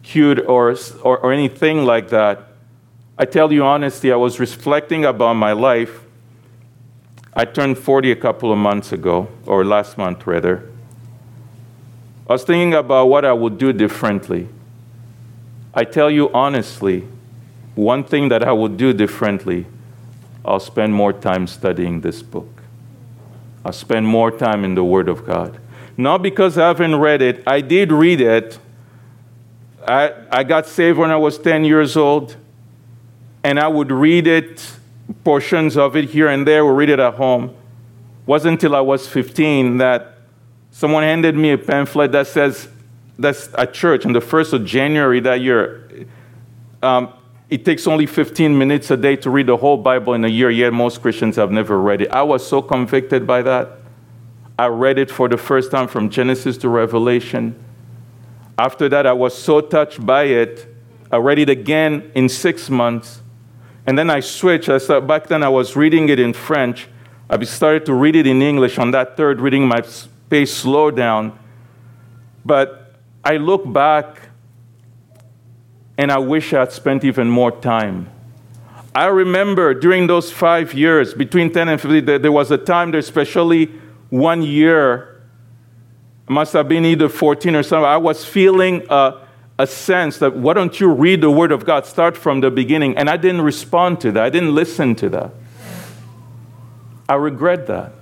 cute 0.03 0.39
or, 0.47 0.77
or, 1.03 1.19
or 1.19 1.33
anything 1.33 1.85
like 1.85 2.09
that. 2.11 2.49
I 3.19 3.25
tell 3.25 3.53
you 3.53 3.65
honestly, 3.65 4.13
I 4.13 4.17
was 4.17 4.41
reflecting 4.41 5.05
about 5.05 5.35
my 5.35 5.53
life 5.53 6.01
I 7.35 7.45
turned 7.45 7.79
40 7.79 8.11
a 8.11 8.17
couple 8.17 8.53
of 8.53 8.59
months 8.59 8.93
ago, 8.93 9.29
or 9.47 9.65
last 9.65 9.97
month 9.97 10.27
rather. 10.27 10.69
I 12.29 12.35
was 12.35 12.45
thinking 12.45 12.75
about 12.75 13.07
what 13.07 13.25
I 13.25 13.33
would 13.33 13.59
do 13.59 13.73
differently. 13.73 14.49
I 15.73 15.85
tell 15.85 16.11
you 16.11 16.31
honestly, 16.33 17.07
one 17.75 18.05
thing 18.05 18.29
that 18.29 18.43
I 18.43 18.53
would 18.53 18.77
do 18.77 18.93
differently, 18.93 19.67
I'll 20.45 20.61
spend 20.61 20.93
more 20.95 21.13
time 21.13 21.47
studying 21.47 22.01
this 22.01 22.23
book. 22.23 22.63
I'll 23.65 23.73
spend 23.73 24.07
more 24.07 24.31
time 24.31 24.65
in 24.65 24.75
the 24.75 24.85
Word 24.85 25.09
of 25.09 25.25
God. 25.27 25.61
Not 25.97 26.23
because 26.23 26.59
I 26.59 26.69
haven't 26.69 26.97
read 26.97 27.23
it, 27.23 27.43
I 27.47 27.61
did 27.61 27.93
read 27.93 28.21
it. 28.21 28.59
I, 29.87 30.13
I 30.31 30.45
got 30.45 30.67
saved 30.67 30.99
when 30.99 31.11
I 31.11 31.17
was 31.17 31.39
10 31.39 31.65
years 31.65 31.97
old, 31.97 32.37
and 33.45 33.59
I 33.59 33.69
would 33.69 33.91
read 33.91 34.27
it, 34.27 34.73
portions 35.25 35.77
of 35.77 35.97
it 35.97 36.11
here 36.11 36.29
and 36.29 36.47
there, 36.47 36.65
would 36.65 36.77
read 36.77 36.91
it 36.91 36.99
at 36.99 37.15
home. 37.15 37.55
wasn't 38.27 38.53
until 38.53 38.77
I 38.77 38.81
was 38.81 39.09
15 39.09 39.79
that 39.79 40.19
someone 40.71 41.03
handed 41.03 41.35
me 41.35 41.53
a 41.53 41.59
pamphlet 41.59 42.13
that 42.13 42.27
says, 42.27 42.69
that's 43.19 43.51
at 43.59 43.75
church 43.75 44.07
on 44.07 44.13
the 44.13 44.21
1st 44.21 44.53
of 44.55 44.65
January 44.65 45.21
that 45.21 45.41
year. 45.41 46.07
Um, 46.83 47.13
it 47.51 47.65
takes 47.65 47.87
only 47.87 48.07
15 48.07 48.57
minutes 48.57 48.91
a 48.91 48.97
day 48.97 49.17
to 49.17 49.31
read 49.31 49.47
the 49.47 49.57
whole 49.57 49.77
Bible 49.77 50.15
in 50.15 50.25
a 50.25 50.29
year, 50.29 50.51
yet 50.51 50.73
most 50.73 51.03
Christians 51.03 51.37
have 51.37 51.51
never 51.51 51.81
read 51.81 52.03
it. 52.03 52.11
I 52.13 52.23
was 52.23 52.47
so 52.47 52.63
convicted 52.63 53.27
by 53.27 53.43
that. 53.43 53.73
I 54.59 54.67
read 54.67 54.99
it 54.99 55.11
for 55.11 55.29
the 55.29 55.37
first 55.37 55.71
time 55.71 55.89
from 55.89 56.11
Genesis 56.11 56.57
to 56.59 56.69
Revelation. 56.69 57.63
After 58.57 58.89
that, 58.91 59.07
I 59.07 59.13
was 59.13 59.37
so 59.37 59.61
touched 59.61 60.05
by 60.05 60.25
it. 60.25 60.67
I 61.11 61.17
read 61.17 61.39
it 61.39 61.51
again 61.51 62.13
in 62.15 62.29
six 62.29 62.71
months. 62.71 63.23
And 63.87 63.99
then 63.99 64.11
I 64.11 64.21
switched. 64.21 64.69
I 64.69 64.79
started, 64.79 65.07
back 65.07 65.27
then, 65.27 65.43
I 65.43 65.49
was 65.49 65.77
reading 65.77 66.09
it 66.09 66.21
in 66.21 66.33
French. 66.33 66.89
I 67.29 67.43
started 67.45 67.87
to 67.87 67.95
read 67.95 68.17
it 68.17 68.27
in 68.27 68.43
English. 68.43 68.79
On 68.79 68.91
that 68.91 69.17
third 69.17 69.41
reading, 69.41 69.67
my 69.67 69.83
pace 70.29 70.53
slowed 70.53 70.97
down. 70.97 71.39
But 72.45 72.95
I 73.25 73.37
look 73.37 73.71
back 73.71 74.31
and 75.99 76.11
I 76.11 76.19
wish 76.19 76.53
I 76.53 76.61
had 76.61 76.73
spent 76.73 77.05
even 77.05 77.29
more 77.29 77.53
time. 77.53 78.11
I 78.95 79.07
remember 79.07 79.75
during 79.75 80.07
those 80.07 80.33
five 80.33 80.75
years, 80.75 81.15
between 81.15 81.53
10 81.53 81.69
and 81.69 81.81
15, 81.81 82.23
there 82.23 82.33
was 82.33 82.51
a 82.51 82.59
time, 82.59 82.91
there, 82.91 82.99
especially 82.99 83.67
one 84.09 84.43
year, 84.43 85.23
must 86.29 86.53
have 86.55 86.69
been 86.69 86.85
either 86.85 87.09
14 87.09 87.57
or 87.57 87.63
something, 87.63 87.85
I 87.85 87.97
was 87.97 88.25
feeling 88.25 88.85
a, 88.89 89.20
a 89.61 89.67
sense 89.67 90.17
that 90.19 90.35
why 90.35 90.55
don't 90.55 90.81
you 90.81 90.89
read 90.91 91.21
the 91.21 91.31
Word 91.31 91.53
of 91.53 91.67
God, 91.67 91.85
start 91.85 92.17
from 92.17 92.41
the 92.41 92.51
beginning? 92.51 92.97
And 92.97 93.11
I 93.11 93.19
didn't 93.19 93.43
respond 93.43 94.01
to 94.01 94.13
that, 94.13 94.23
I 94.23 94.31
didn't 94.31 94.55
listen 94.55 94.95
to 94.97 95.09
that. 95.11 95.33
I 97.09 97.15
regret 97.17 97.67
that. 97.67 97.93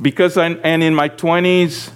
Because 0.00 0.36
I, 0.36 0.48
and 0.48 0.82
in 0.82 0.94
my 0.96 1.08
20s, 1.08 1.92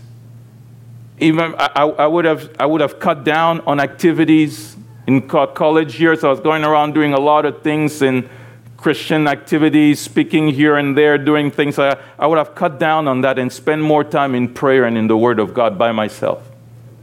even 1.19 1.55
I, 1.59 1.71
I, 1.75 2.07
would 2.07 2.25
have, 2.25 2.55
I 2.61 2.67
would 2.67 2.81
have 2.81 3.01
cut 3.01 3.25
down 3.25 3.63
on 3.63 3.81
activities 3.81 4.77
in 5.09 5.27
college 5.27 5.99
years. 5.99 6.23
I 6.23 6.29
was 6.29 6.39
going 6.39 6.63
around 6.63 6.95
doing 6.95 7.15
a 7.15 7.21
lot 7.21 7.47
of 7.47 7.63
things 7.63 8.01
in 8.01 8.29
Christian 8.77 9.27
activities, 9.27 9.99
speaking 9.99 10.49
here 10.49 10.77
and 10.77 10.97
there, 10.97 11.19
doing 11.19 11.51
things. 11.51 11.81
I, 11.81 11.99
I 12.17 12.29
would 12.29 12.39
have 12.39 12.55
cut 12.55 12.79
down 12.79 13.09
on 13.09 13.23
that 13.23 13.41
and 13.41 13.53
spend 13.53 13.83
more 13.83 14.05
time 14.05 14.37
in 14.37 14.55
prayer 14.55 14.85
and 14.85 14.97
in 14.97 15.09
the 15.09 15.17
Word 15.17 15.41
of 15.41 15.53
God 15.53 15.77
by 15.77 15.91
myself. 15.91 16.49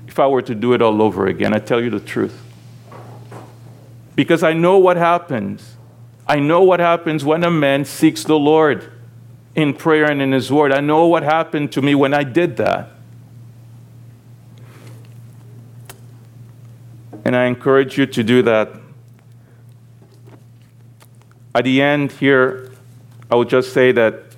If 0.08 0.20
I 0.20 0.28
were 0.28 0.41
to 0.41 0.54
do 0.56 0.74
it 0.74 0.82
all 0.82 1.01
over 1.01 1.28
again, 1.28 1.54
I 1.54 1.60
tell 1.60 1.82
you 1.82 1.89
the 1.89 1.99
truth. 1.99 2.39
Because 4.16 4.43
I 4.43 4.54
know 4.54 4.78
what 4.78 4.97
happens. 4.97 5.76
I 6.28 6.39
know 6.39 6.62
what 6.62 6.80
happens 6.80 7.26
when 7.26 7.43
a 7.43 7.51
man 7.51 7.86
seeks 7.86 8.24
the 8.24 8.38
Lord 8.38 8.91
in 9.56 9.74
prayer 9.74 10.10
and 10.10 10.22
in 10.22 10.32
his 10.32 10.51
word. 10.51 10.72
I 10.72 10.80
know 10.80 11.08
what 11.08 11.24
happened 11.24 11.72
to 11.74 11.82
me 11.82 11.95
when 11.95 12.14
I 12.14 12.24
did 12.24 12.58
that. 12.58 12.89
And 17.26 17.36
I 17.36 17.45
encourage 17.45 17.97
you 17.97 18.06
to 18.06 18.24
do 18.24 18.41
that. 18.43 18.70
At 21.56 21.66
the 21.66 21.82
end 21.82 22.12
here, 22.14 22.72
I 23.30 23.36
would 23.36 23.49
just 23.49 23.74
say 23.74 23.91
that 23.91 24.36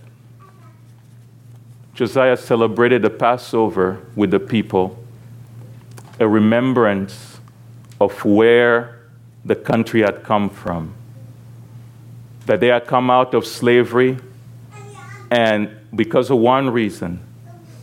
Josiah 1.94 2.36
celebrated 2.36 3.02
the 3.02 3.10
Passover 3.10 4.02
with 4.16 4.32
the 4.32 4.40
people, 4.40 5.02
a 6.20 6.28
remembrance 6.28 7.40
of 8.00 8.26
where 8.26 9.00
the 9.44 9.56
country 9.56 10.02
had 10.02 10.24
come 10.24 10.50
from. 10.50 10.94
That 12.46 12.60
they 12.60 12.68
had 12.68 12.88
come 12.88 13.10
out 13.10 13.34
of 13.34 13.46
slavery, 13.46 14.18
and 15.32 15.70
because 15.96 16.30
of 16.30 16.38
one 16.38 16.70
reason, 16.70 17.20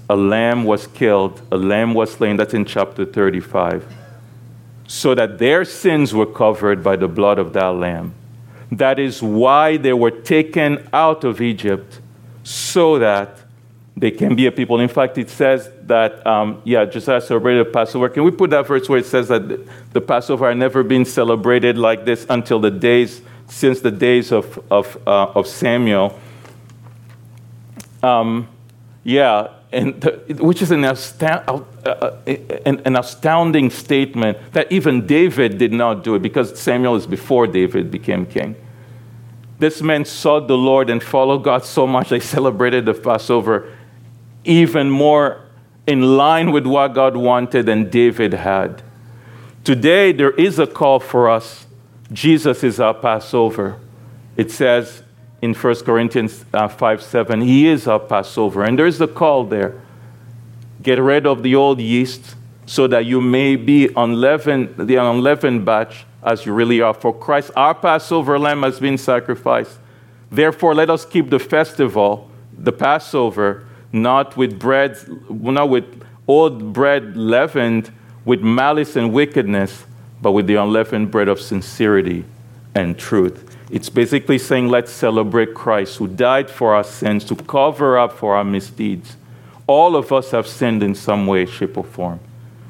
a 0.09 0.17
lamb 0.17 0.65
was 0.65 0.87
killed, 0.87 1.43
a 1.51 1.57
lamb 1.57 1.95
was 1.95 2.13
slain. 2.13 2.37
That's 2.37 2.55
in 2.55 2.65
chapter 2.65 3.05
35 3.05 3.87
so 4.93 5.15
that 5.15 5.39
their 5.39 5.65
sins 5.65 6.13
were 6.13 6.27
covered 6.27 6.85
by 6.85 6.97
the 6.97 7.09
blood 7.09 7.39
of 7.39 7.55
that 7.55 7.69
lamb. 7.69 8.15
That 8.71 8.99
is 8.99 9.23
why 9.23 9.79
they 9.79 9.95
were 9.95 10.11
taken 10.11 10.87
out 10.93 11.25
of 11.25 11.41
Egypt, 11.41 11.99
so 12.43 12.99
that 12.99 13.39
they 13.97 14.11
can 14.11 14.35
be 14.35 14.47
a 14.47 14.53
people. 14.53 14.81
In 14.81 14.89
fact, 14.89 15.19
it 15.19 15.29
says 15.29 15.71
that, 15.83 16.27
um, 16.27 16.63
yeah, 16.65 16.85
Josiah 16.85 17.21
celebrated 17.21 17.73
Passover. 17.73 18.09
Can 18.09 18.25
we 18.25 18.31
put 18.31 18.51
that 18.51 18.67
verse 18.67 18.89
where 18.89 18.99
it 18.99 19.07
says 19.07 19.29
that 19.29 19.67
the 19.93 20.01
Passover 20.01 20.49
had 20.49 20.57
never 20.57 20.83
been 20.83 21.05
celebrated 21.05 21.77
like 21.77 22.05
this 22.05 22.27
until 22.31 22.59
the 22.59 22.71
days, 22.71 23.21
since 23.49 23.81
the 23.81 23.91
days 23.91 24.33
of, 24.33 24.59
of, 24.71 24.97
uh, 25.07 25.33
of 25.35 25.47
Samuel? 25.47 26.19
Um, 28.03 28.49
yeah, 29.05 29.49
and 29.73 30.01
the, 30.01 30.37
which 30.41 30.63
is 30.63 30.71
an, 30.71 30.85
uh, 30.85 30.95
uh, 31.85 32.17
an, 32.67 32.83
an, 32.85 32.97
astounding 32.97 33.71
statement 33.71 34.39
that 34.53 34.71
even 34.73 35.07
David 35.07 35.59
did 35.59 35.73
not 35.73 36.03
do 36.03 36.15
it 36.15 36.23
because 36.23 36.59
Samuel 36.59 36.97
is 36.97 37.07
before 37.07 37.47
David 37.47 37.91
became 37.91 38.27
king. 38.27 38.57
This 39.59 39.81
man 39.81 40.05
sought 40.05 40.49
the 40.49 40.57
Lord 40.57 40.91
and 40.91 41.03
followed 41.03 41.45
God 41.45 41.65
so 41.65 41.87
much 41.87 42.09
they 42.09 42.21
celebrated 42.37 42.85
the 42.85 42.95
Passover 42.95 43.69
even 44.45 44.91
more 44.91 45.43
in 45.87 46.17
line 46.17 46.53
with 46.53 46.67
what 46.67 46.89
God 46.89 47.17
wanted 47.17 47.67
than 47.67 47.91
David 47.91 48.35
had. 48.35 48.83
Today, 49.65 50.13
there 50.13 50.33
is 50.33 50.59
a 50.59 50.67
call 50.67 51.01
for 51.01 51.29
us. 51.31 51.67
Jesus 52.13 52.63
is 52.65 52.81
our 52.81 52.95
Passover. 52.95 53.79
It 54.37 54.51
says 54.51 55.03
in 55.41 55.55
1 55.55 55.75
Corinthians 55.85 56.45
uh, 56.53 56.69
5 56.69 57.03
7. 57.03 57.41
He 57.41 57.67
is 57.67 57.87
our 57.87 58.01
Passover. 58.01 58.65
And 58.65 58.79
there's 58.79 59.01
a 59.01 59.09
call 59.09 59.45
there 59.45 59.81
get 60.83 60.99
rid 60.99 61.27
of 61.27 61.43
the 61.43 61.55
old 61.55 61.81
yeast 61.81 62.35
so 62.67 62.87
that 62.89 63.07
you 63.07 63.21
may 63.21 63.57
be 63.57 63.89
unleavened, 63.97 64.75
the 64.77 64.97
unleavened 64.97 65.65
batch 65.65 66.05
as 66.23 66.47
you 66.47 66.53
really 66.53 66.81
are. 66.81 66.95
For 66.95 67.17
Christ, 67.17 67.51
our 67.57 67.75
Passover 67.75 68.39
lamb 68.39 68.63
has 68.63 68.81
been 68.81 68.99
sacrificed. 68.99 69.79
Therefore, 70.31 70.75
let 70.75 70.91
us 70.91 71.05
keep 71.05 71.31
the 71.31 71.39
festival, 71.39 72.31
the 72.57 72.73
Passover, 72.73 73.67
not 73.93 74.37
with 74.37 74.59
bread, 74.59 74.97
not 75.31 75.69
with 75.69 76.03
old 76.27 76.73
bread 76.73 77.17
leavened 77.17 77.93
with 78.25 78.41
malice 78.41 78.97
and 78.97 79.13
wickedness, 79.13 79.85
but 80.21 80.33
with 80.33 80.47
the 80.47 80.55
unleavened 80.55 81.11
bread 81.11 81.29
of 81.29 81.41
sincerity 81.41 82.25
and 82.75 82.99
truth. 82.99 83.57
It's 83.71 83.89
basically 83.89 84.39
saying, 84.39 84.69
let's 84.69 84.93
celebrate 84.93 85.55
Christ 85.55 85.97
who 85.97 86.07
died 86.07 86.51
for 86.51 86.75
our 86.75 86.85
sins 86.85 87.25
to 87.25 87.35
cover 87.35 87.99
up 87.99 88.13
for 88.13 88.37
our 88.37 88.45
misdeeds. 88.45 89.17
All 89.67 89.97
of 89.97 90.13
us 90.13 90.31
have 90.31 90.47
sinned 90.47 90.83
in 90.83 90.95
some 90.95 91.27
way, 91.27 91.47
shape, 91.47 91.77
or 91.77 91.85
form. 91.85 92.21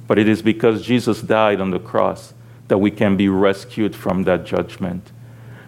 But 0.06 0.18
it 0.18 0.28
is 0.28 0.42
because 0.42 0.82
Jesus 0.82 1.20
died 1.20 1.60
on 1.60 1.70
the 1.70 1.78
cross 1.78 2.34
that 2.68 2.78
we 2.78 2.90
can 2.90 3.16
be 3.16 3.28
rescued 3.28 3.94
from 3.94 4.24
that 4.24 4.44
judgment. 4.44 5.10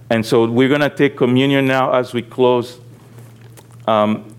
And 0.08 0.24
so 0.24 0.48
we're 0.48 0.68
going 0.68 0.80
to 0.80 0.90
take 0.90 1.16
communion 1.16 1.66
now 1.66 1.92
as 1.92 2.12
we 2.12 2.22
close. 2.22 2.78
Um, 3.86 4.33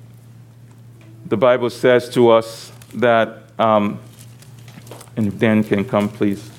the 1.26 1.38
Bible 1.38 1.70
says 1.70 2.08
to 2.10 2.30
us 2.30 2.72
that, 2.94 3.44
um, 3.58 4.00
and 5.18 5.28
if 5.28 5.40
Dan 5.40 5.64
can 5.64 5.84
come, 5.84 6.08
please. 6.08 6.52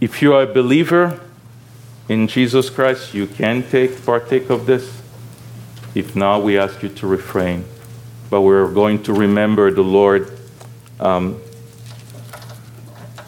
If 0.00 0.22
you 0.22 0.34
are 0.34 0.42
a 0.42 0.46
believer 0.46 1.20
in 2.08 2.28
Jesus 2.28 2.70
Christ, 2.70 3.12
you 3.12 3.26
can 3.26 3.62
take 3.62 4.04
partake 4.04 4.50
of 4.50 4.66
this. 4.66 5.02
If 5.94 6.14
not, 6.14 6.42
we 6.42 6.58
ask 6.58 6.82
you 6.82 6.88
to 6.90 7.06
refrain. 7.06 7.64
But 8.30 8.42
we're 8.42 8.70
going 8.72 9.02
to 9.04 9.12
remember 9.12 9.70
the 9.70 9.82
Lord. 9.82 10.30
Um, 11.00 11.40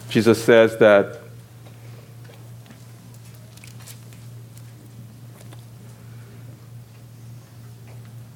Jesus 0.08 0.42
says 0.42 0.76
that 0.78 1.20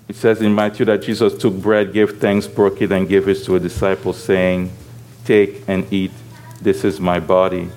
it 0.06 0.16
says 0.16 0.42
in 0.42 0.54
Matthew 0.54 0.84
that 0.84 1.02
Jesus 1.02 1.36
took 1.36 1.54
bread, 1.54 1.92
gave 1.92 2.20
thanks, 2.20 2.46
broke 2.46 2.82
it, 2.82 2.92
and 2.92 3.08
gave 3.08 3.26
it 3.26 3.42
to 3.44 3.56
a 3.56 3.60
disciple, 3.60 4.12
saying, 4.12 4.70
Take 5.24 5.62
and 5.66 5.90
eat, 5.92 6.12
this 6.60 6.84
is 6.84 7.00
my 7.00 7.18
body. 7.18 7.70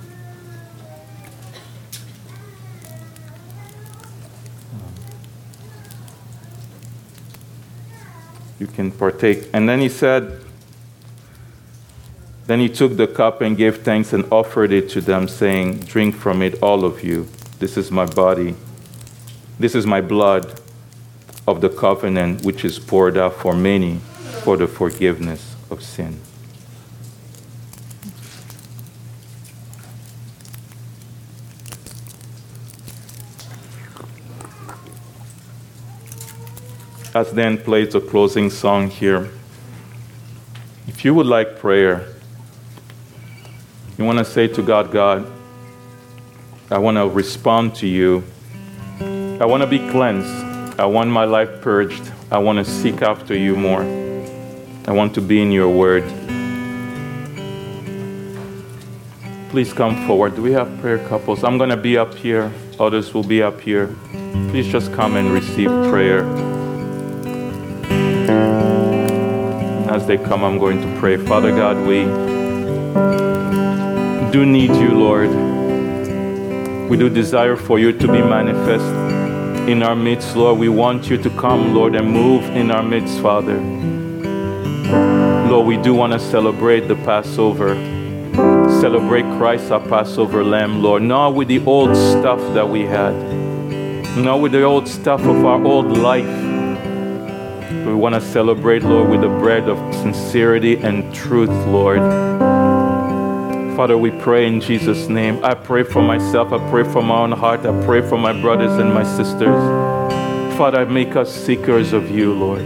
You 8.59 8.67
can 8.67 8.91
partake. 8.91 9.49
And 9.53 9.67
then 9.69 9.79
he 9.79 9.89
said, 9.89 10.44
then 12.47 12.59
he 12.59 12.69
took 12.69 12.95
the 12.95 13.07
cup 13.07 13.41
and 13.41 13.57
gave 13.57 13.83
thanks 13.83 14.13
and 14.13 14.23
offered 14.31 14.71
it 14.71 14.89
to 14.89 15.01
them, 15.01 15.27
saying, 15.27 15.79
Drink 15.79 16.15
from 16.15 16.43
it, 16.43 16.61
all 16.61 16.85
of 16.85 17.03
you. 17.03 17.27
This 17.57 17.75
is 17.75 17.89
my 17.89 18.05
body. 18.05 18.55
This 19.57 19.73
is 19.73 19.87
my 19.87 20.01
blood 20.01 20.61
of 21.47 21.61
the 21.61 21.69
covenant, 21.69 22.45
which 22.45 22.63
is 22.63 22.77
poured 22.77 23.17
out 23.17 23.33
for 23.33 23.55
many 23.55 23.97
for 24.43 24.57
the 24.57 24.67
forgiveness 24.67 25.55
of 25.71 25.81
sin. 25.81 26.19
As 37.15 37.31
Dan 37.31 37.57
plays 37.57 37.93
the 37.93 38.01
closing 38.01 38.49
song 38.49 38.89
here, 38.89 39.29
if 40.85 41.05
you 41.05 41.13
would 41.13 41.27
like 41.27 41.57
prayer, 41.57 42.14
you 43.97 44.03
want 44.03 44.19
to 44.19 44.25
say 44.25 44.47
to 44.47 44.61
God, 44.61 44.91
God, 44.91 45.31
I 46.69 46.77
want 46.77 46.97
to 46.97 47.07
respond 47.07 47.75
to 47.75 47.87
you. 47.87 48.23
I 48.99 49.45
want 49.45 49.61
to 49.61 49.67
be 49.67 49.79
cleansed. 49.89 50.79
I 50.79 50.85
want 50.85 51.09
my 51.09 51.25
life 51.25 51.61
purged. 51.61 52.11
I 52.31 52.39
want 52.39 52.57
to 52.57 52.65
seek 52.65 53.01
after 53.01 53.37
you 53.37 53.55
more. 53.55 53.83
I 54.87 54.91
want 54.91 55.13
to 55.15 55.21
be 55.21 55.41
in 55.41 55.51
your 55.51 55.69
word. 55.69 56.03
Please 59.49 59.71
come 59.71 60.05
forward. 60.05 60.35
Do 60.35 60.41
we 60.41 60.51
have 60.51 60.77
prayer 60.81 60.99
couples? 61.07 61.43
I'm 61.45 61.57
going 61.57 61.69
to 61.69 61.77
be 61.77 61.97
up 61.97 62.13
here. 62.13 62.51
Others 62.77 63.13
will 63.13 63.23
be 63.23 63.41
up 63.41 63.61
here. 63.61 63.95
Please 64.49 64.67
just 64.67 64.91
come 64.91 65.15
and 65.15 65.31
receive 65.31 65.69
prayer. 65.89 66.25
As 69.89 70.05
they 70.05 70.17
come, 70.17 70.43
I'm 70.43 70.57
going 70.57 70.81
to 70.81 70.99
pray. 70.99 71.15
Father 71.15 71.51
God, 71.51 71.77
we 71.87 72.03
do 74.35 74.45
need 74.45 74.75
you, 74.75 74.91
Lord. 74.91 75.29
We 76.89 76.97
do 76.97 77.09
desire 77.09 77.55
for 77.55 77.79
you 77.79 77.93
to 77.93 78.05
be 78.05 78.21
manifest 78.21 78.83
in 79.69 79.81
our 79.81 79.95
midst, 79.95 80.35
Lord. 80.35 80.59
We 80.59 80.67
want 80.67 81.09
you 81.09 81.17
to 81.23 81.29
come, 81.29 81.73
Lord, 81.73 81.95
and 81.95 82.11
move 82.11 82.43
in 82.53 82.69
our 82.69 82.83
midst, 82.83 83.17
Father. 83.21 83.57
Lord, 85.49 85.65
we 85.65 85.77
do 85.77 85.93
want 85.93 86.11
to 86.11 86.19
celebrate 86.19 86.81
the 86.89 86.95
Passover, 86.95 87.75
celebrate 88.81 89.23
Christ, 89.37 89.71
our 89.71 89.79
Passover 89.79 90.43
lamb, 90.43 90.83
Lord, 90.83 91.03
not 91.03 91.33
with 91.33 91.47
the 91.47 91.63
old 91.65 91.95
stuff 91.95 92.41
that 92.55 92.67
we 92.67 92.81
had, 92.81 93.15
not 94.17 94.41
with 94.41 94.51
the 94.51 94.63
old 94.63 94.89
stuff 94.89 95.21
of 95.21 95.45
our 95.45 95.63
old 95.63 95.97
life. 95.97 96.35
We 97.87 97.93
want 97.93 98.15
to 98.15 98.21
celebrate, 98.21 98.83
Lord, 98.83 99.09
with 99.09 99.21
the 99.21 99.29
bread 99.29 99.69
of 99.69 99.77
sincerity 99.95 100.75
and 100.75 101.15
truth, 101.15 101.55
Lord. 101.67 102.01
Father, 103.75 103.97
we 103.97 104.09
pray 104.09 104.47
in 104.47 104.61
Jesus' 104.61 105.09
name. 105.09 105.43
I 105.43 105.53
pray 105.53 105.83
for 105.83 106.01
myself. 106.01 106.53
I 106.53 106.69
pray 106.69 106.85
for 106.85 107.01
my 107.01 107.17
own 107.17 107.33
heart. 107.33 107.65
I 107.65 107.85
pray 107.85 108.01
for 108.01 108.17
my 108.17 108.31
brothers 108.31 108.71
and 108.79 108.93
my 108.93 109.03
sisters. 109.03 109.59
Father, 110.57 110.85
make 110.85 111.17
us 111.17 111.29
seekers 111.35 111.91
of 111.91 112.09
you, 112.09 112.33
Lord. 112.33 112.61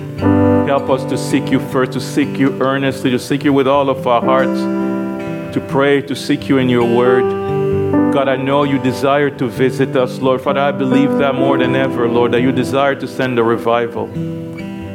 Help 0.69 0.87
us 0.91 1.03
to 1.05 1.17
seek 1.17 1.49
you 1.49 1.59
first, 1.71 1.93
to 1.93 1.99
seek 1.99 2.37
you 2.37 2.61
earnestly, 2.61 3.09
to 3.09 3.17
seek 3.17 3.43
you 3.43 3.51
with 3.51 3.67
all 3.67 3.89
of 3.89 4.05
our 4.05 4.21
hearts, 4.21 4.59
to 5.55 5.65
pray, 5.67 5.99
to 6.03 6.15
seek 6.15 6.47
you 6.47 6.59
in 6.59 6.69
your 6.69 6.85
word. 6.85 7.23
God, 8.13 8.29
I 8.29 8.35
know 8.35 8.63
you 8.63 8.77
desire 8.77 9.31
to 9.31 9.47
visit 9.47 9.95
us, 9.95 10.19
Lord. 10.19 10.41
Father, 10.41 10.61
I 10.61 10.71
believe 10.71 11.17
that 11.17 11.33
more 11.33 11.57
than 11.57 11.75
ever, 11.75 12.07
Lord, 12.07 12.33
that 12.33 12.41
you 12.41 12.51
desire 12.51 12.93
to 12.93 13.07
send 13.07 13.39
a 13.39 13.43
revival 13.43 14.07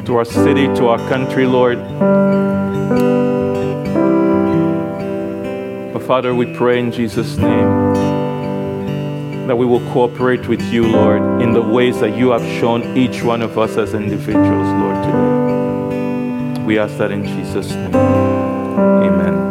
to 0.05 0.15
our 0.15 0.23
city, 0.23 0.67
to 0.75 0.87
our 0.87 1.09
country, 1.09 1.45
Lord. 1.45 3.34
Father, 6.05 6.35
we 6.35 6.45
pray 6.53 6.79
in 6.79 6.91
Jesus' 6.91 7.35
name 7.35 7.93
that 9.47 9.55
we 9.55 9.65
will 9.65 9.79
cooperate 9.91 10.47
with 10.47 10.61
you, 10.71 10.85
Lord, 10.85 11.41
in 11.41 11.51
the 11.51 11.63
ways 11.63 11.99
that 11.99 12.15
you 12.15 12.29
have 12.29 12.43
shown 12.59 12.95
each 12.95 13.23
one 13.23 13.41
of 13.41 13.57
us 13.57 13.75
as 13.75 13.95
individuals, 13.95 14.67
Lord, 14.81 15.03
today. 15.03 16.63
We 16.63 16.77
ask 16.77 16.95
that 16.97 17.09
in 17.09 17.25
Jesus' 17.25 17.71
name. 17.71 17.95
Amen. 17.95 19.44